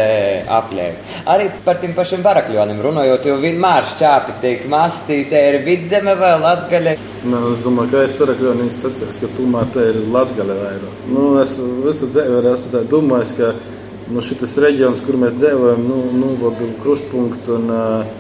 aplē? 0.50 0.88
Arī 1.30 1.46
par 1.62 1.78
tiem 1.78 1.94
pašiem 1.94 2.24
varakļiem 2.26 2.82
runājot, 2.82 3.28
jo 3.30 3.36
vienmēr 3.44 3.86
šķāpi 3.92 4.34
tiek 4.42 4.66
masti, 4.72 5.20
te 5.30 5.44
ir 5.52 5.60
vidzeme 5.62 6.16
vai 6.18 6.32
latgaļa. 6.42 6.96
Nu, 7.22 7.44
es 7.52 7.62
domāju, 7.62 7.92
ka 7.94 8.02
es 8.08 8.18
varakļonīs 8.24 8.82
sacījos, 8.82 9.22
ka 9.22 9.30
tomēr 9.38 9.70
te 9.76 9.86
ir 9.92 10.02
latgaļa 10.18 10.60
vairāk. 10.64 11.08
Nu, 11.14 11.28
es 11.44 11.54
visu 11.86 12.10
dzīvi 12.10 12.42
esmu 12.50 12.84
domājis, 12.96 13.36
ka 13.38 13.54
nu, 14.10 14.26
šis 14.26 14.58
reģions, 14.66 15.06
kur 15.06 15.22
mēs 15.22 15.38
dzīvojam, 15.38 15.86
nu, 15.86 16.02
nu, 16.18 16.52
krustpunkts 16.82 17.54
un 17.54 17.70
uh, 17.70 18.14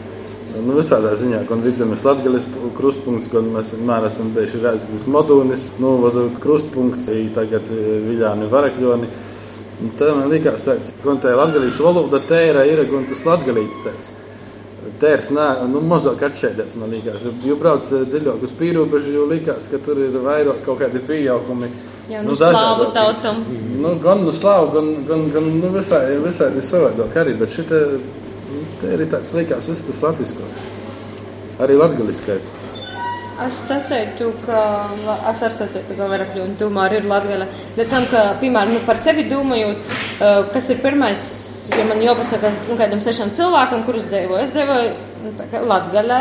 Nu, 0.56 0.76
visādā 0.78 1.12
ziņā, 1.18 1.42
gan 1.48 1.62
vidzemes 1.64 2.04
latgales 2.06 2.46
krustpunkts, 2.76 3.28
gan 3.32 3.48
mēs 3.52 3.74
vienmēr 3.74 4.06
esam 4.08 4.30
bijuši 4.36 4.60
Rēzgales 4.62 5.06
modūnis, 5.10 5.64
nu, 5.82 5.96
krustpunkts, 6.40 7.10
tagad 7.36 7.68
e, 7.74 7.80
Viļāni 8.06 8.48
Varakļoni. 8.52 9.10
Tā 10.00 10.12
man 10.16 10.30
likās 10.32 10.64
tāds, 10.64 10.94
gan 11.04 11.20
tā 11.20 11.34
latgalīšu 11.36 11.84
valoda 11.84 12.22
tēra 12.24 12.64
ir, 12.68 12.80
gan 12.88 13.04
tas 13.10 13.26
latgalīts 13.28 13.82
tāds. 13.84 14.12
Tērs, 15.02 15.28
nē, 15.34 15.48
nu, 15.68 15.82
mazāk 15.84 16.22
atšķēdēts, 16.30 16.78
man 16.80 16.94
liekas. 16.94 17.26
Jo 17.44 17.58
brauc 17.60 17.84
e, 17.92 18.04
dziļāk 18.08 18.46
uz 18.46 18.54
pīrobežu, 18.56 19.16
jo 19.18 19.26
likās, 19.28 19.68
ka 19.68 19.82
tur 19.82 20.00
ir 20.06 20.16
vairāk 20.24 20.62
kaut 20.64 20.80
kādi 20.84 21.02
piejaukumi. 21.04 21.68
Jā, 22.08 22.22
nu, 22.22 22.32
nu 22.32 22.38
slāvu 22.38 22.92
tautam. 22.94 23.42
Nu, 23.82 23.96
gan 24.00 24.22
nu 24.24 24.32
slāvu, 24.32 24.70
gan, 24.78 24.92
gan, 25.08 25.26
gan 25.34 25.50
nu, 25.58 25.72
visai, 25.74 26.04
visai 26.22 26.54
savādāk 26.64 27.18
arī, 27.18 27.34
bet 27.40 27.52
šitā 27.52 27.82
Te 28.80 28.92
ir 28.94 29.02
tāds 29.10 29.32
likās, 29.34 29.66
viss 29.70 29.86
tas 29.86 30.02
latviskais. 30.04 30.64
Arī 31.62 31.76
latgaliskais. 31.80 32.48
Es 33.46 33.56
sacītu, 33.68 34.30
ka 34.46 34.60
es 35.28 35.42
arī 35.44 35.56
sacītu, 35.58 35.96
ka 35.98 36.06
Varakļūna 36.08 36.56
tomēr 36.60 36.94
ir 36.98 37.08
latgale. 37.10 37.48
Bet 37.76 37.90
tam, 37.92 38.06
ka, 38.08 38.22
piemēram, 38.40 38.78
nu, 38.78 38.84
par 38.88 38.96
sevi 39.00 39.26
domājot, 39.28 39.82
kas 40.54 40.70
ir 40.72 40.80
pirmais, 40.84 41.24
ja 41.74 41.84
man 41.88 42.00
jāpasaka, 42.00 42.52
nu, 42.70 42.78
kādam 42.80 43.02
sešam 43.02 43.34
cilvēkam, 43.36 43.84
kurus 43.88 44.06
dzīvoju, 44.08 44.44
es 44.46 44.54
dzīvoju 44.54 44.94
nu, 45.26 45.34
latgalē, 45.68 46.20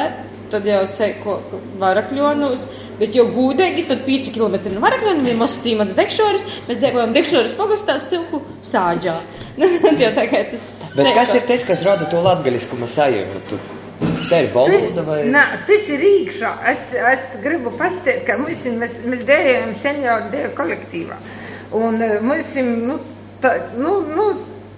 tad 0.51 0.67
jau 0.69 0.81
seko 0.89 1.37
varakļonos, 1.81 2.65
bet 2.99 3.15
jau 3.17 3.25
gūdīgi, 3.33 3.85
tad 3.89 4.03
5 4.07 4.33
km 4.35 4.57
no 4.73 4.83
varakļoniem 4.83 5.31
ir 5.31 5.39
mazs 5.39 5.61
cīmats 5.63 5.95
dekšoris, 5.97 6.45
mēs 6.67 6.81
dzīvojam 6.81 7.15
dekšoris 7.15 7.55
pogastā 7.57 7.97
stilku 8.03 8.41
sāģā. 8.65 9.15
jau 10.03 10.11
tā 10.17 10.27
kā 10.31 10.43
tas. 10.51 10.67
Bet 10.95 11.09
seko. 11.09 11.15
kas 11.19 11.33
ir 11.37 11.47
tas, 11.49 11.65
kas 11.71 11.85
rada 11.87 12.09
to 12.11 12.21
latgaļiskumu 12.25 12.89
sajūtu? 12.91 13.61
Tā 14.29 14.41
ir 14.43 14.49
balda 14.51 15.03
vai? 15.07 15.19
Nē, 15.31 15.43
tas 15.67 15.85
ir 15.93 16.01
īkšā. 16.03 16.51
Es, 16.71 16.87
es 17.13 17.27
gribu 17.43 17.71
pastāstīt, 17.79 18.25
ka 18.27 18.35
mums, 18.41 18.65
mēs, 18.81 18.97
mēs 19.07 19.23
dējām 19.27 19.71
senioru 19.77 20.31
dēļu 20.33 20.51
kolektīvā. 20.57 21.19
Un 21.79 22.01
mums, 22.25 22.51
nu, 22.65 22.97
tā, 23.43 23.53
nu, 23.77 23.99
nu, 24.09 24.27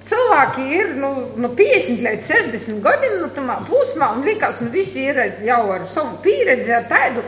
cilvēki 0.07 0.65
ir 0.77 0.93
nu, 0.99 1.11
no 1.39 1.51
50 1.57 2.03
līdz 2.05 2.29
60 2.31 2.81
gadiem, 2.85 3.19
nu, 3.21 3.29
tā 3.33 3.59
plūsmā, 3.67 4.13
un 4.15 4.25
likās, 4.27 4.61
nu, 4.63 4.71
visi 4.73 5.05
ir 5.09 5.19
jau 5.45 5.61
ar 5.75 5.87
savu 5.91 6.17
pieredzi, 6.23 6.73
ar 6.75 6.87
tādu, 6.91 7.23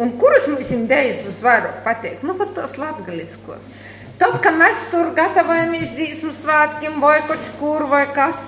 un 0.00 0.14
kurus 0.20 0.48
mums 0.50 0.72
ir 0.74 0.86
dēļas 0.90 1.24
visvairāk 1.28 1.82
pateikt? 1.86 2.24
Nu, 2.26 2.36
tos 2.56 2.78
latgaliskos. 2.80 3.70
Tad, 4.18 4.38
kad 4.42 4.54
mēs 4.54 4.84
tur 4.92 5.10
gatavojamies 5.16 5.94
dzīsmu 5.96 6.30
svētkiem, 6.36 7.00
vai 7.02 7.18
kaut 7.26 7.46
kur 7.58 7.88
vai 7.90 8.04
kas, 8.14 8.44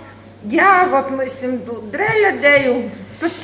jā, 0.51 0.87
vat 0.93 1.11
mēs 1.15 1.41
jums 1.43 1.91
dreļa 1.95 2.33
deju, 2.43 2.77
tas 3.21 3.41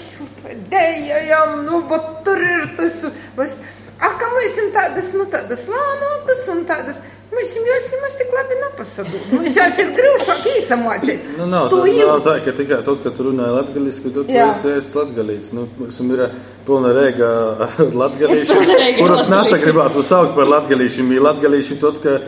dejojam, 0.71 1.63
nu, 1.67 1.83
bet 1.91 2.11
tur 2.27 2.43
ir 2.47 2.69
tas, 2.79 3.01
mēs, 3.39 3.59
ah, 4.03 4.15
ka 4.21 4.31
mēs 4.37 4.61
jums 4.61 4.77
tādas, 4.77 5.11
nu, 5.17 5.27
tādas 5.33 5.67
lānākas 5.73 6.47
un 6.53 6.65
tādas, 6.69 7.03
Mēs 7.33 7.55
jau 7.57 7.63
nemaz 7.65 8.15
tik 8.21 8.33
labi 8.37 8.57
nepasakām. 8.61 9.21
Mums 9.33 9.55
jau 9.57 9.65
ir 9.81 9.93
grūtāk 9.97 10.49
īsamācīt. 10.51 11.29
Nu, 11.39 11.47
nav, 11.49 11.71
tā, 11.73 11.79
nav 11.97 12.19
tā, 12.27 12.35
ka 12.45 12.53
tikai 12.59 12.81
tad, 12.85 12.99
kad 13.01 13.15
tu 13.17 13.25
runāji 13.25 13.55
latgaliski, 13.55 14.11
tad 14.13 14.27
tu 14.29 14.41
esi 14.43 14.73
ēsts 14.75 14.97
latgalīts. 14.99 15.53
Nu, 15.57 15.65
mums 15.79 16.01
ir 16.05 16.23
pilna 16.67 16.91
rēga 16.93 17.31
ar 17.65 17.95
latgalīšiem, 18.03 18.73
kurus 18.99 19.31
nesagribētu 19.33 20.05
saukt 20.05 20.35
par 20.37 20.51
latgalīšiem. 20.53 21.15
Ir 21.17 21.25
latgalīši 21.25 21.79
tad, 21.81 22.03
ka 22.05 22.19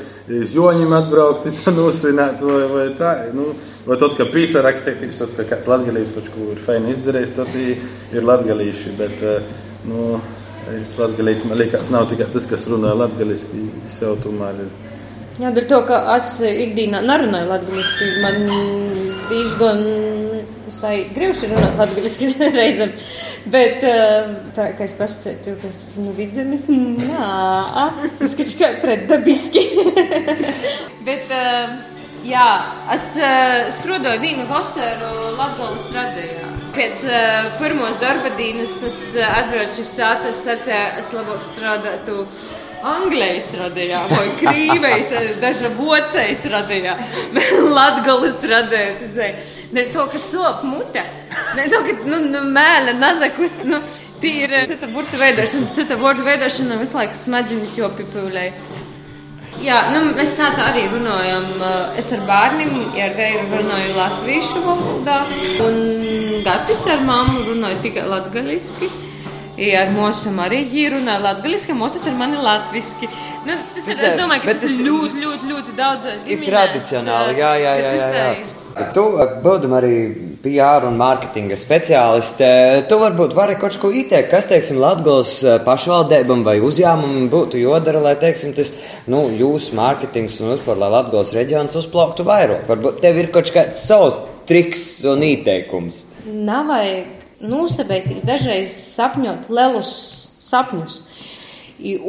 iz 0.41 0.55
joņiem 0.57 0.95
atbraukti, 0.97 1.53
tad 1.59 1.77
nosvināt 1.77 2.41
vai, 2.49 2.63
vai 2.73 2.87
tā. 2.97 3.13
Nu, 3.37 3.51
vai 3.85 3.99
tad, 4.01 4.17
ka 4.17 4.25
pīsa 4.33 4.65
rakstītīs, 4.65 5.21
tad, 5.21 5.35
ka 5.37 5.45
kāds 5.53 5.69
latgalīts 5.69 6.15
kaut 6.17 6.33
ko 6.33 6.49
ir 6.55 6.65
feini 6.65 6.97
izdarījis, 6.97 7.37
tad 7.37 7.53
ir 7.61 8.25
latgalīši. 8.25 8.97
Bet, 9.03 9.21
nu, 9.85 10.15
Es 10.73 10.95
latgalīts, 10.97 11.45
man 11.45 11.61
liekas, 11.61 11.91
nav 11.93 12.09
tikai 12.09 12.31
tas, 12.33 12.47
kas 12.49 12.65
runā 12.73 12.95
latgaliski, 12.97 13.67
sev 13.93 14.17
tomēr 14.25 14.65
ir. 14.65 14.71
Jā, 15.43 15.51
dēļ 15.53 15.67
to, 15.69 15.81
ka 15.89 15.99
es 16.15 16.37
ikdienā 16.47 17.03
nerunāju 17.05 17.51
latviešu, 17.51 18.09
man 18.23 18.39
diezgan 19.29 19.83
grūti 21.15 21.51
runāt 21.51 21.77
latviešu 21.81 22.31
reizēm. 22.59 22.95
Bet 23.53 23.85
tā 24.57 24.71
kā 24.79 24.87
es 24.89 24.95
pastāstīju, 24.99 25.57
ka 25.61 25.71
es 25.71 25.83
nu, 26.01 26.15
vidzemes, 26.17 26.69
nā, 26.71 27.91
tas 28.21 28.37
kaut 28.39 28.57
kā 28.61 28.73
pretdabiski. 28.83 29.67
Bet, 31.07 31.35
jā, 32.25 32.49
es 32.97 33.11
strādāju 33.81 34.25
vienu 34.25 34.49
vasaru 34.51 35.35
Latvijas 35.37 35.91
radījā. 35.99 36.54
Pēc 36.75 37.05
uh, 37.07 37.53
pirmos 37.61 37.95
darba 38.03 38.33
dienas 38.35 38.73
es 38.83 38.99
atbraucu 39.23 39.77
šis 39.77 39.91
sātas, 39.95 40.41
sacīju, 40.43 40.87
es 40.99 41.11
labāk 41.15 41.45
strādātu 41.47 42.25
Anglijas 42.85 43.53
radījā, 43.57 44.01
vai 44.11 44.25
Krīvejas, 44.41 45.13
daža 45.43 45.71
vocējas 45.79 46.43
radījā, 46.53 46.97
Latgolas 47.77 48.41
radījā. 48.43 49.31
Ne 49.75 49.87
to, 49.95 50.09
kas 50.11 50.27
top 50.33 50.67
mute, 50.67 51.05
ne 51.55 51.69
to, 51.71 51.81
ka, 51.87 51.95
nu, 52.11 52.21
nu 52.27 52.43
mēle 52.51 52.97
nazakus, 52.99 53.55
nu, 53.71 53.79
tīra 54.25 54.65
cita 54.71 54.91
burta 54.91 55.21
veidošana, 55.21 55.71
cita 55.79 55.99
vārdu 56.01 56.27
veidošana 56.27 56.81
visu 56.83 56.99
laiku 56.99 57.23
smadzenes 57.23 57.79
jopipūlē. 57.79 58.49
Jā, 59.63 59.77
nu, 59.95 60.01
mēs 60.17 60.35
tā 60.39 60.51
arī 60.67 60.89
runājam. 60.91 61.47
Es 62.01 62.11
ar 62.15 62.25
bērniem, 62.29 62.73
ja 62.97 63.09
ar 63.09 63.15
Gairu 63.19 63.45
runāju 63.53 63.95
latviešu 63.99 64.63
valodā, 64.65 65.19
un 65.65 65.79
Gatis 66.45 66.83
ar 66.91 67.05
mammu 67.07 67.45
runāju 67.51 67.83
tikai 67.85 68.09
latgaliski. 68.11 68.91
Ja 69.55 69.85
ar 69.85 69.93
mūsu 69.95 70.33
arī 70.43 70.65
runā 70.97 71.21
latviešu, 71.23 71.77
mūsu 71.79 72.03
ar 72.11 72.19
mani 72.19 72.43
latviešu. 72.43 73.13
Nu, 73.47 73.55
tas 73.77 73.87
ir, 73.93 74.03
es 74.11 74.19
domāju, 74.19 74.43
ka 74.43 74.51
tas, 74.51 74.65
tas 74.65 74.75
ir 74.75 74.89
ļoti, 74.89 75.23
ļoti, 75.23 75.51
ļoti 75.53 75.79
daudz. 75.79 76.11
Ir 76.27 76.45
tradicionāli, 76.49 77.39
jā, 77.39 77.55
jā, 77.63 77.79
jā. 77.79 77.97
jā, 78.01 78.13
jā. 78.19 78.64
Tu, 78.75 79.03
būdam 79.45 79.77
arī 79.79 79.95
PR 80.43 80.87
un 80.89 80.97
mārketinga 80.99 81.55
speciāliste, 81.59 82.47
tu 82.91 82.99
varbūt 82.99 83.37
vari 83.37 83.55
kaut 83.61 83.77
ko 83.79 83.93
ieteikt, 83.95 84.33
kas, 84.33 84.49
teiksim, 84.51 84.81
Latgals 84.83 85.37
pašvaldībam 85.67 86.43
vai 86.47 86.57
uzņēmumam 86.65 87.29
būtu 87.31 87.61
jodara, 87.63 88.03
lai, 88.03 88.17
teiksim, 88.19 88.51
tas, 88.57 88.73
nu, 89.11 89.29
jūsu 89.39 89.77
mārketings 89.79 90.41
un 90.43 90.57
uzpār, 90.57 90.81
lai 90.83 90.91
Latgals 90.97 91.35
reģions 91.37 91.79
uzplauktu 91.79 92.27
vairāk. 92.27 92.67
Varbūt 92.71 92.99
tev 93.05 93.23
ir 93.23 93.31
kaut 93.35 93.55
kāds 93.55 93.87
savs 93.87 94.25
triks 94.51 95.05
un 95.07 95.23
ieteikums. 95.23 96.03
Nav 96.27 96.67
vajag 96.73 97.45
nosabēties, 97.47 98.27
dažreiz 98.27 98.75
sapņot 98.75 99.51
lielus 99.55 99.93
sapņus, 100.45 101.03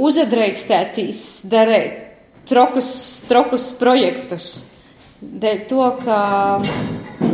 uzadreikstētīs, 0.09 1.19
darīt 1.51 2.01
trokus, 2.49 2.89
trokus 3.29 3.69
projektus. 3.77 4.55
Dēļ 5.21 5.59
to, 5.69 5.83
ka 6.03 6.17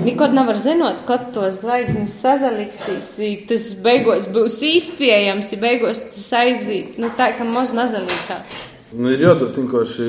nekad 0.05 0.35
nevar 0.37 0.57
zināt, 0.61 1.01
kad 1.07 1.31
to 1.33 1.47
zvaigznes 1.55 2.13
sazaliksīs, 2.21 3.15
tas 3.49 3.69
beigās 3.81 4.27
būs 4.29 4.59
īspējams, 4.67 5.55
ja 5.55 5.61
beigās 5.61 6.03
tas 6.11 6.27
aiziet, 6.43 6.99
nu 7.01 7.09
tā, 7.17 7.31
ka 7.37 7.47
maz 7.47 7.73
nazalītās. 7.73 8.53
Nu, 8.91 9.07
ir 9.07 9.21
jādod 9.23 9.55
vienkārši 9.55 10.05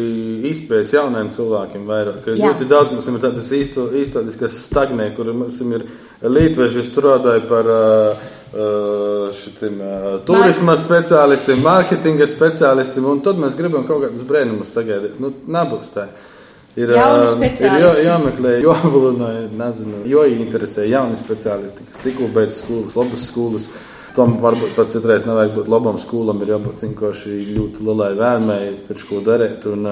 izpējas 0.50 0.92
jauniem 0.96 1.28
cilvēkiem 1.30 1.84
vairāk. 1.86 2.24
Jā. 2.32 2.50
Ļoti 2.50 2.66
daudz 2.66 2.90
mums 2.90 3.06
ir 3.06 3.18
tādas 3.22 3.50
īstenības, 3.54 4.38
kas 4.40 4.58
stagnē, 4.64 5.06
kur 5.14 5.30
mums 5.30 5.60
ir 5.62 5.86
līdveži 6.26 6.82
strādāja 6.82 7.44
par 7.46 7.70
šitiem 9.38 9.78
turisma 10.28 10.74
speciālistiem, 10.76 11.62
mārketinga 11.62 12.26
speciālistiem, 12.28 13.06
un 13.14 13.22
tad 13.24 13.38
mēs 13.40 13.56
gribam 13.56 13.86
kaut 13.88 14.02
kādus 14.08 14.26
brēnumus 14.28 14.74
sagaidīt. 14.74 15.16
Nu, 15.22 15.30
nebūs 15.46 15.94
tā. 15.94 16.10
Ir, 16.72 16.88
ir 16.88 16.96
jā, 16.96 17.88
jāmeklē, 18.00 18.54
jāvalunā, 18.64 19.30
nezinu, 19.60 20.02
jo 20.08 20.22
interesē 20.24 20.86
jauni 20.88 21.18
speciālisti, 21.20 21.84
kas 21.90 22.00
tikko 22.00 22.30
beidz 22.32 22.62
skolas, 22.62 22.94
labas 22.96 23.26
skolas. 23.28 23.66
Tam 24.16 24.38
varbūt 24.40 24.74
pat 24.76 24.92
citreiz 24.92 25.24
nevajag 25.24 25.54
būt 25.56 25.68
labam 25.72 25.98
skolam, 26.00 26.40
ir 26.44 26.54
jābūt 26.54 26.84
vienkārši 26.84 27.36
ļoti 27.54 27.84
lielai 27.84 28.10
vēlmei, 28.16 28.64
kaut 28.88 29.04
ko 29.08 29.20
darīt. 29.24 29.68
Un, 29.72 29.88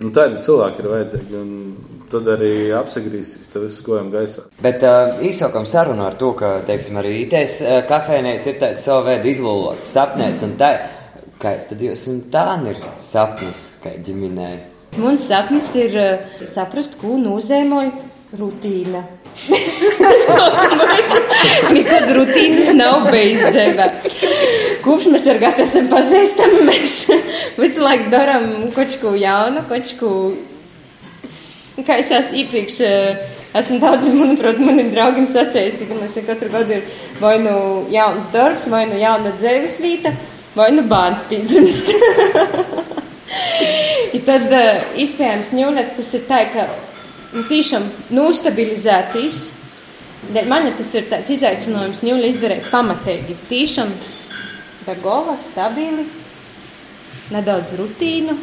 un 0.00 0.14
tādi 0.16 0.40
cilvēki 0.44 0.80
ir 0.80 0.90
vajadzīgi. 0.92 1.40
Un 1.40 1.98
tad 2.12 2.28
arī 2.32 2.52
apsagrīsīs 2.76 3.52
tev 3.52 3.66
visu 3.66 3.82
skojam 3.82 4.08
gaisā. 4.12 4.46
Bet 4.64 4.84
uh, 4.86 5.18
īsākam 5.24 5.68
sarunu 5.68 6.06
ar 6.06 6.16
to, 6.20 6.32
ka, 6.38 6.58
teiksim, 6.68 6.96
arī 7.00 7.18
itēs 7.26 7.58
uh, 7.64 7.82
kafejnīca 7.88 8.52
ir 8.52 8.62
tāds 8.62 8.88
savu 8.88 9.10
veidu 9.10 9.32
izlūlots, 9.32 9.92
sapnēts 9.92 10.44
un 10.48 10.56
tā. 10.60 10.72
Kāds 11.38 11.68
tad 11.70 11.84
jūs 11.84 12.08
un 12.10 12.24
tā 12.32 12.48
ir 12.72 12.80
sapnis, 13.04 13.70
kā 13.84 13.92
ģimenei? 14.02 14.77
Mans 14.96 15.28
sapnis 15.28 15.68
ir 15.76 15.96
uh, 16.00 16.44
saprast, 16.48 16.96
ko 17.00 17.18
nozīmē 17.20 17.90
rutīna. 18.38 19.02
Nekad 21.76 22.08
rutīnas 22.16 22.70
nav 22.76 23.08
bijis 23.12 23.44
dzīvē. 23.54 23.86
Kopš 24.84 25.04
mēs 25.12 25.24
ar 25.30 25.38
Gatu 25.42 25.60
esam 25.64 25.86
pazīstami, 25.92 26.58
mēs 26.66 26.94
visu 27.60 27.78
laiku 27.84 28.06
darām 28.12 28.44
kaut 28.74 28.92
ko 29.02 29.10
jaunu, 29.18 29.60
kaut 29.70 29.88
ko, 30.00 30.10
kā 31.84 31.92
es 32.02 32.10
esmu 32.18 32.34
iepriekš. 32.42 32.76
Esmu 33.58 33.76
daudziem, 33.80 34.18
manuprāt, 34.20 34.58
maniem 34.60 34.90
draugiem 34.92 35.26
sacījusi, 35.30 35.86
ka 35.88 35.94
mums 35.96 36.18
katru 36.26 36.48
gadu 36.52 36.72
ir 36.76 36.82
vai 37.16 37.38
nu 37.40 37.54
jauns 37.88 38.26
darbs, 38.34 38.66
vai 38.68 38.82
nu 38.90 38.96
jauna 39.00 39.30
dzīves 39.38 39.78
vieta, 39.80 40.12
vai 40.58 40.68
nu 40.76 40.82
bērns 40.90 41.24
pīdzimst. 41.30 41.86
ja 44.14 44.20
tad, 44.26 44.52
iespējams, 44.98 45.54
ņūlet, 45.56 45.94
tas 45.98 46.12
ir 46.18 46.26
tā, 46.28 46.42
ka 46.52 46.68
nu, 47.34 47.44
tiešām 47.48 47.88
nostabilizētīs. 48.14 49.42
Dēļ 50.34 50.48
man 50.50 50.66
tas 50.76 50.88
ir 50.98 51.06
tāds 51.10 51.30
izaicinājums, 51.32 52.00
ņūli 52.04 52.32
izdarīt 52.32 52.66
pamatīgi, 52.72 53.36
tiešām 53.48 53.92
gala, 55.02 55.36
stabili, 55.40 56.06
nedaudz 57.32 57.74
rutīnu. 57.78 58.34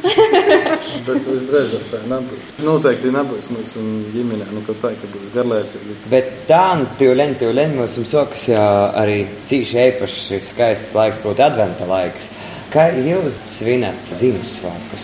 Bet 1.07 1.25
visdrīzāk 1.25 1.85
tā 1.91 2.01
nebūs. 2.09 2.53
Noteikti 2.61 3.11
nebūs 3.13 3.49
mūsu 3.53 3.83
ģimenē, 4.13 4.49
nu, 4.53 4.63
tā, 4.69 4.93
ka 5.01 5.09
būs 5.13 5.31
garlaicīgi. 5.33 5.97
Bet 6.11 6.31
tā, 6.49 6.63
tīvleņ, 6.99 7.37
tīvleņ, 7.41 7.77
mums 7.79 7.97
sākas 8.11 8.47
arī 8.55 9.23
cīši 9.49 9.81
īpaši 9.87 10.41
skaists 10.51 10.93
laiks, 10.97 11.21
proti 11.23 11.45
adventa 11.45 11.89
laiks. 11.89 12.29
Kā 12.75 12.89
jūs 12.91 13.37
svinat 13.47 14.09
Ziemassvētkus? 14.11 15.03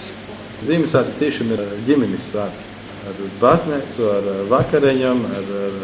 Ziemassvētki 0.68 1.14
tiešām 1.22 1.52
ir 1.56 1.62
ģimenes 1.88 2.26
svētki 2.28 2.66
ar 3.08 3.20
baznīcu, 3.40 4.08
ar 4.12 4.26
vakariņām, 4.52 5.22
ar, 5.38 5.46
ar 5.70 5.78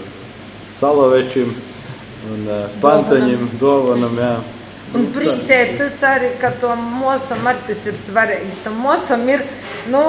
salavečiem 0.76 1.54
un 2.34 2.41
panteņiem, 2.84 3.45
dovanam. 3.62 4.19
Jā. 4.19 4.34
Un 5.00 5.08
priecēt 5.15 5.78
tas 5.80 5.95
arī, 6.10 6.34
ka 6.41 6.52
to 6.60 6.73
mosam 6.76 7.47
arī 7.47 7.63
tas 7.69 7.86
ir 7.88 7.95
svarīgi. 8.02 8.52
Tam 8.65 8.76
mosam 8.84 9.23
ir, 9.32 9.45
nu, 9.93 10.04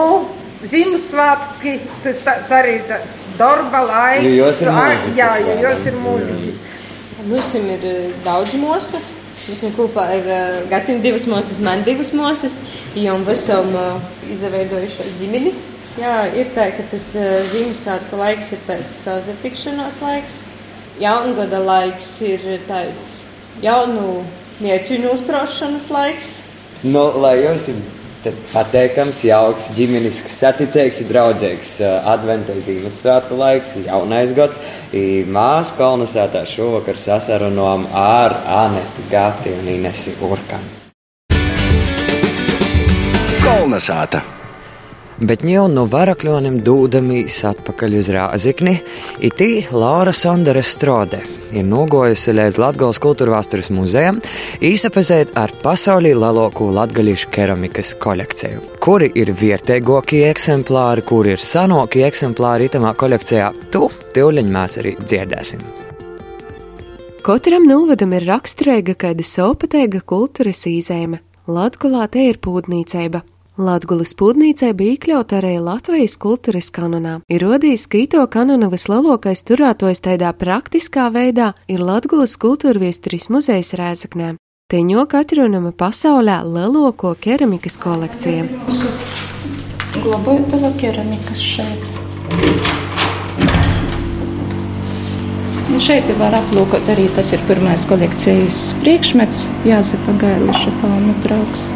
Ziemassvētki, 0.59 1.77
tas 2.03 2.25
tāds 2.27 2.51
arī 2.59 2.81
tāds 2.89 3.21
darba 3.39 3.85
laiks. 3.87 4.27
Jo 4.27 4.49
jūs 4.49 4.65
ir 4.65 4.73
mūziķis. 4.75 5.15
Jā, 5.21 5.31
jo 5.47 5.55
jūs 5.63 5.87
ir 5.87 6.03
mūziķis. 6.03 6.59
Mums 7.29 7.55
ir 7.61 7.87
daudz 8.27 8.59
mūsu. 8.59 9.05
Visam 9.49 9.73
kopā 9.73 10.05
ir 10.19 10.27
uh, 10.29 10.59
gatavs 10.69 11.01
divas 11.01 11.25
mūzes, 11.31 11.61
man 11.65 11.81
divas 11.87 12.13
mūzes, 12.13 12.59
jau 12.99 13.17
esam 13.33 13.71
uh, 13.73 14.03
izveidojušās 14.29 15.15
ģimenes. 15.23 15.63
Jā, 15.99 16.29
ir 16.37 16.53
tā, 16.55 16.69
ka 16.77 16.85
tas 16.93 17.07
uh, 17.17 17.41
Ziemassvētku 17.49 18.21
laiks 18.21 18.53
ir 18.55 18.61
tāds 18.69 18.99
sazatikšanās 19.07 20.03
laiks. 20.05 20.43
Jaungada 21.01 21.63
laiks 21.65 22.11
ir 22.27 22.45
tāds 22.69 23.23
jaunu 23.65 24.21
mieķu 24.61 25.01
uzprošanas 25.15 25.89
laiks. 25.95 26.35
Nu, 26.85 27.09
lai 27.19 27.39
jums 27.43 27.71
ir 28.27 28.39
pateikams, 28.53 29.21
jauks, 29.27 29.69
ģimenisks, 29.77 30.39
saticīgs, 30.41 31.03
draudzīgs 31.09 31.75
uh, 31.85 32.09
adventa 32.13 32.57
Ziemassvētku 32.65 33.39
laiks, 33.39 33.77
jaunais 33.87 34.35
gads. 34.37 34.61
Māsa 35.29 35.77
kolonizētā 35.79 36.43
šovakar 36.49 36.99
sasarunām 36.99 37.87
ar 37.95 38.35
Aneti 38.65 39.07
Gati 39.13 39.55
un 39.59 39.71
Inesi 39.77 40.17
Urkanu. 40.25 40.75
Kolonizēta! 43.45 44.38
Bet 45.19 45.43
jau 45.43 45.65
no 45.67 45.83
varakļiem 45.91 46.61
dūdamīs 46.63 47.41
atpakaļ 47.49 47.97
uz 47.99 48.07
Rāzikni, 48.15 48.77
itī 49.19 49.65
Laura 49.75 50.13
Sondere 50.15 50.63
Strode 50.63 51.19
ir 51.51 51.65
nogojusi 51.67 52.35
līdz 52.37 52.59
Latvijas 52.63 53.01
kultūra 53.03 53.35
vēstures 53.35 53.71
muzejam, 53.75 54.21
īsapazēt 54.63 55.33
ar 55.41 55.51
pasaulī 55.65 56.13
lielāko 56.15 56.69
latgaļiešu 56.77 57.33
keramikas 57.35 57.95
kolekciju. 57.99 58.61
Kuri 58.85 59.09
ir 59.19 59.33
vietējokie 59.35 60.23
eksemplāri, 60.29 61.03
kuri 61.09 61.35
ir 61.35 61.43
sanokie 61.43 62.05
eksemplāri 62.07 62.69
itamā 62.71 62.93
kolekcijā, 63.01 63.51
tu 63.75 63.89
tīvliņ 64.15 64.53
mēs 64.55 64.79
arī 64.83 64.95
dzirdēsim. 65.03 65.65
Katram 67.27 67.67
novadam 67.69 68.15
ir 68.17 68.29
raksturīga 68.29 68.95
kāda 69.03 69.27
sopatēga 69.27 70.05
kultūras 70.07 70.63
īzēme. 70.71 71.19
Latgulā 71.49 72.07
te 72.13 72.23
ir 72.29 72.39
pūdnīceiba, 72.45 73.25
Latgulas 73.59 74.13
pūdnīcai 74.15 74.69
bija 74.79 74.95
iekļauta 74.95 75.41
arī 75.41 75.57
Latvijas 75.59 76.13
kultūras 76.23 76.69
kanonā. 76.71 77.17
Ir 77.27 77.43
rodījis, 77.43 77.89
ka 77.91 77.99
ito 77.99 78.23
kanona 78.31 78.69
vislielākais 78.71 79.41
turētojs 79.43 79.99
tādā 80.05 80.29
praktiskā 80.31 81.09
veidā 81.11 81.49
ir 81.67 81.83
Latgulas 81.83 82.37
kultūra 82.39 82.79
viesturis 82.79 83.27
muzejs 83.35 83.73
Rēzaknē. 83.81 84.37
Teņo 84.71 85.03
katrunama 85.11 85.73
pasaulē 85.75 86.37
lielāko 86.47 87.17
keramikas 87.19 87.81
kolekciju. 87.83 88.47
Glabāju 90.05 90.45
tava 90.53 90.71
keramikas 90.79 91.43
šeit. 91.43 91.83
Un 95.67 95.83
šeit 95.83 96.07
var 96.23 96.39
aplūkot 96.45 96.95
arī 96.95 97.09
tas 97.19 97.35
ir 97.35 97.43
pirmais 97.51 97.89
kolekcijas 97.91 98.63
priekšmets 98.87 99.49
Jāzepa 99.67 100.15
Gailiša 100.23 100.77
palmu 100.79 101.17
draugs. 101.27 101.67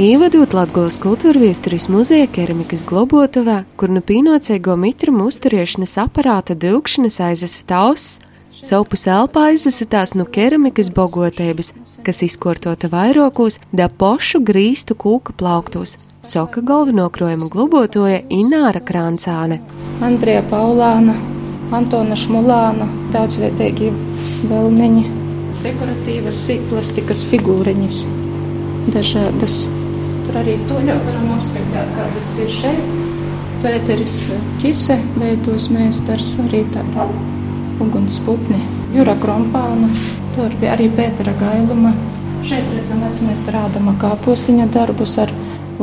Ievadot 0.00 0.54
Latvijas 0.56 0.96
kultūra 0.96 1.36
viesturis 1.42 1.90
muzeja 1.92 2.24
keramikas 2.32 2.80
globotavā, 2.88 3.62
kur 3.76 3.92
nu 3.92 4.00
pīnocēgo 4.00 4.72
mitrumu 4.80 5.26
uzturēšanas 5.28 5.98
aparāta 6.00 6.56
dilgšanas 6.56 7.18
aizas 7.28 7.58
tauss, 7.68 8.20
Savu 8.62 8.84
puselpā 8.92 9.48
izsitās 9.56 10.12
no 10.14 10.22
keramikas 10.22 10.86
bogotības, 10.94 11.72
kas 12.06 12.20
izkortota 12.22 12.86
vairokos, 12.92 13.56
da 13.74 13.88
pošu 13.90 14.38
grīstu 14.38 14.94
kūka 14.94 15.34
plauktos. 15.34 15.96
Soka 16.22 16.62
galvenokrojumu 16.62 17.48
glubotoja 17.50 18.20
Ināra 18.30 18.78
Krancāne. 18.78 19.58
Andrija 19.98 20.44
Paulāna, 20.46 21.18
Antona 21.74 22.14
Šmulāna, 22.14 22.86
daudzvietīgi 23.10 23.90
vēlniņi, 24.46 25.06
dekoratīvas 25.66 26.46
sīkplastikas 26.46 27.26
figūriņas, 27.34 28.02
dažādas. 28.94 29.64
Tur 30.26 30.38
arī 30.42 30.56
to 30.68 30.78
jau 30.86 30.98
varam 31.06 31.32
apskatīt, 31.36 31.94
kādas 31.96 32.34
ir 32.44 32.52
šeit. 32.60 32.92
Pēteris 33.62 34.16
Čise, 34.58 34.96
veidos 35.14 35.68
mēstars, 35.70 36.32
arī 36.42 36.64
tādā 36.74 37.06
ugunsputni. 37.82 38.58
Jura 38.94 39.14
Krompāna, 39.22 39.88
tur 40.34 40.54
bija 40.60 40.74
arī 40.76 40.88
Pētera 40.96 41.34
Gailuma. 41.38 41.94
Šeit 42.42 42.66
redzam, 42.74 43.04
mēs 43.28 43.44
rādām 43.54 43.92
kāpostiņa 44.02 44.66
darbus 44.74 45.14
ar 45.22 45.30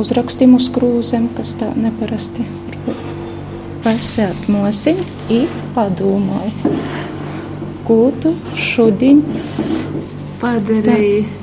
uzrakstiem 0.00 0.54
uz 0.58 0.68
krūzēm, 0.74 1.30
kas 1.36 1.54
tā 1.60 1.70
neparasti. 1.76 2.44
Pasēt 3.80 4.48
mosiņu 4.52 5.08
i 5.32 5.40
padomāju, 5.76 6.76
ko 7.88 8.00
tu 8.20 8.36
šodien 8.60 9.24
padarīji. 10.44 11.39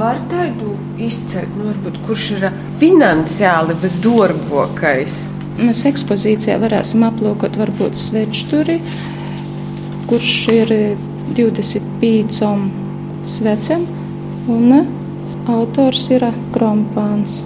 Var 0.00 0.16
tādu 0.30 0.78
izcelt, 0.96 1.50
nu, 1.58 1.66
varbūt, 1.66 1.98
kurš 2.06 2.22
ir 2.38 2.44
finansiāli 2.80 3.74
visdarbākais. 3.82 5.16
Mēs 5.60 5.82
ekspozīcijā 5.90 6.54
varēsim 6.62 7.02
aplūkot 7.04 7.58
varbūt 7.60 7.98
svečturi, 8.00 8.78
kurš 10.08 10.30
ir 10.54 10.72
25 11.36 12.40
svecem, 13.28 13.84
un 14.48 14.72
autors 15.52 16.06
ir 16.14 16.24
Krompāns. 16.54 17.42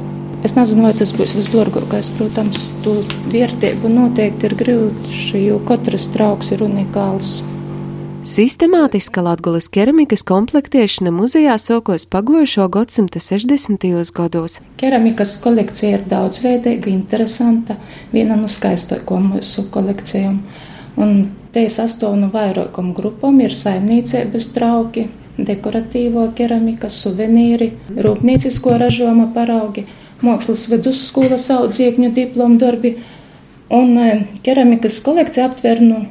Es 0.46 0.54
nezinu, 0.54 0.84
vai 0.86 0.92
tas 0.94 1.10
būs 1.16 1.34
visdārgākais. 1.34 2.12
Protams, 2.20 2.68
to 2.86 3.00
vērtību 3.34 3.90
noteikti 3.96 4.46
ir 4.46 4.54
grūti, 4.62 5.18
jo 5.42 5.58
katrs 5.66 6.06
trauks 6.14 6.54
ir 6.54 6.62
unikāls. 6.68 7.40
Sistemātiska 8.24 9.20
Latvijas 9.20 9.66
keramikas 9.68 10.22
komplektēšana 10.24 11.10
muzejā 11.12 11.58
sākos 11.60 12.06
pagājušo 12.08 12.70
gadsimta 12.72 13.20
60. 13.20 13.84
gados. 14.16 14.54
Keramikas 14.80 15.34
kolekcija 15.44 15.98
ir 15.98 16.06
daudzveidīga, 16.08 16.88
interesanta, 16.88 17.76
viena 18.14 18.38
no 18.40 18.48
skaistākajām 18.48 19.26
mūsu 19.34 19.66
kolekcijām. 19.74 20.38
Un 20.96 21.12
te 21.52 21.66
sastāv 21.68 22.16
no 22.22 22.30
vairākām 22.32 22.94
grupām 22.96 23.44
ir 23.44 23.52
saimniecības 23.52 24.48
draugi, 24.56 25.04
dekoratīvo 25.36 26.30
keramika, 26.40 26.88
suvenīri, 26.88 27.74
rūpnīcisko 28.08 28.80
ražojuma 28.86 29.34
paraugi 29.36 29.84
mākslas 30.24 30.64
vidusskolas 30.72 31.52
audziekņu 31.52 32.14
diplomu 32.16 32.56
darbi, 32.56 32.96
un 33.68 33.98
e, 34.00 34.10
keramikas 34.48 35.02
kolekcija 35.04 35.52
aptver 35.52 35.84
no 35.84 35.98
nu, 35.98 36.04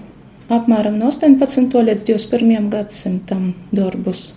apmēram 0.50 0.98
no 1.00 1.12
18. 1.12 1.84
līdz 1.90 2.06
21. 2.10 2.70
gadsimtam 2.74 3.54
darbus. 3.72 4.34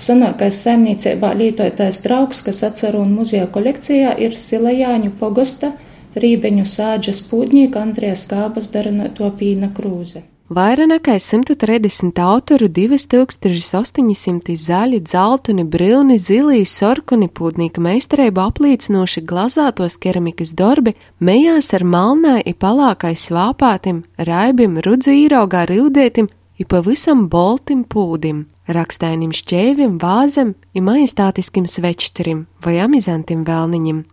Senākais 0.00 0.56
saimniecībā 0.64 1.34
lietotais 1.36 2.00
draugs, 2.04 2.40
kas 2.42 2.62
atcer 2.64 2.96
un 2.96 3.12
muzeja 3.12 3.46
kolekcijā, 3.52 4.14
ir 4.18 4.38
Silajāņu 4.40 5.12
pogosta 5.20 5.74
Rībeņu 6.16 6.64
sāģes 6.68 7.22
pūdņīka 7.30 7.80
Andrijas 7.80 8.24
Kābas 8.28 8.70
darinoto 8.72 9.30
pīna 9.38 9.70
krūze. 9.76 10.24
Vairāk 10.52 10.88
nekā 10.90 11.14
130 11.16 12.18
autoru, 12.20 12.66
2800 12.68 14.56
zaļi, 14.60 14.98
dzeltuni, 15.00 15.64
brilni, 15.64 16.18
zilī, 16.20 16.58
sarkani 16.68 17.30
pūdnīka 17.32 17.80
meistarība 17.80 18.44
apliecinoši 18.50 19.22
glazātos 19.24 19.96
keramikas 20.02 20.52
darbi 20.52 20.92
mejās 21.24 21.72
ar 21.72 21.86
melnai 21.88 22.42
i 22.44 22.52
palākai 22.52 23.14
svāpātim, 23.16 24.02
raibim, 24.18 24.76
rudzu 24.84 25.14
īraugā 25.22 25.64
rildētim 25.70 26.28
i 26.60 26.68
pavisam 26.68 27.30
boltim 27.32 27.86
pūdim, 27.88 28.44
rakstainim 28.68 29.32
šķēvim, 29.32 29.96
vāzem 30.02 30.52
i 30.76 30.84
majestātiskim 30.84 31.64
svečturim 31.64 32.44
vai 32.60 32.76
amizantim 32.84 33.46
vēlniņim. 33.48 34.04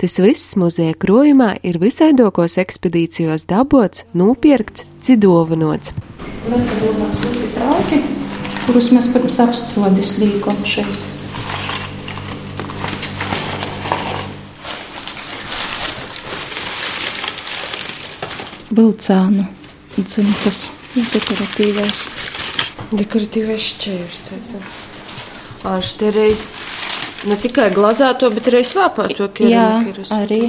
Tas 0.00 0.14
viss 0.16 0.54
muzeja 0.56 0.94
krojumā 0.96 1.58
ir 1.60 1.76
visaidokos 1.76 2.54
ekspedīcijos 2.62 3.42
dabots, 3.50 4.06
nopirkts, 4.16 4.86
cidovanots. 5.04 5.92
Vecadūmās 6.46 7.18
visi 7.26 7.48
trauki, 7.52 7.98
kurus 8.62 8.88
mēs 8.96 9.10
pirms 9.12 9.36
apstrādis 9.44 10.14
līkam 10.22 10.56
šeit. 10.64 10.96
Vilcānu 18.72 19.44
dzimtas 19.98 20.62
dekoratīvais. 20.96 22.06
Dekoratīvais 22.96 23.68
šķērs. 23.74 24.24
Āršterēji 25.76 26.40
Ne 27.28 27.36
tikai 27.36 27.68
glazēto, 27.74 28.30
bet 28.32 28.46
arī 28.48 28.62
svāpēto 28.64 29.26
keramiku. 29.36 30.06
Jā, 30.06 30.22
arī. 30.22 30.46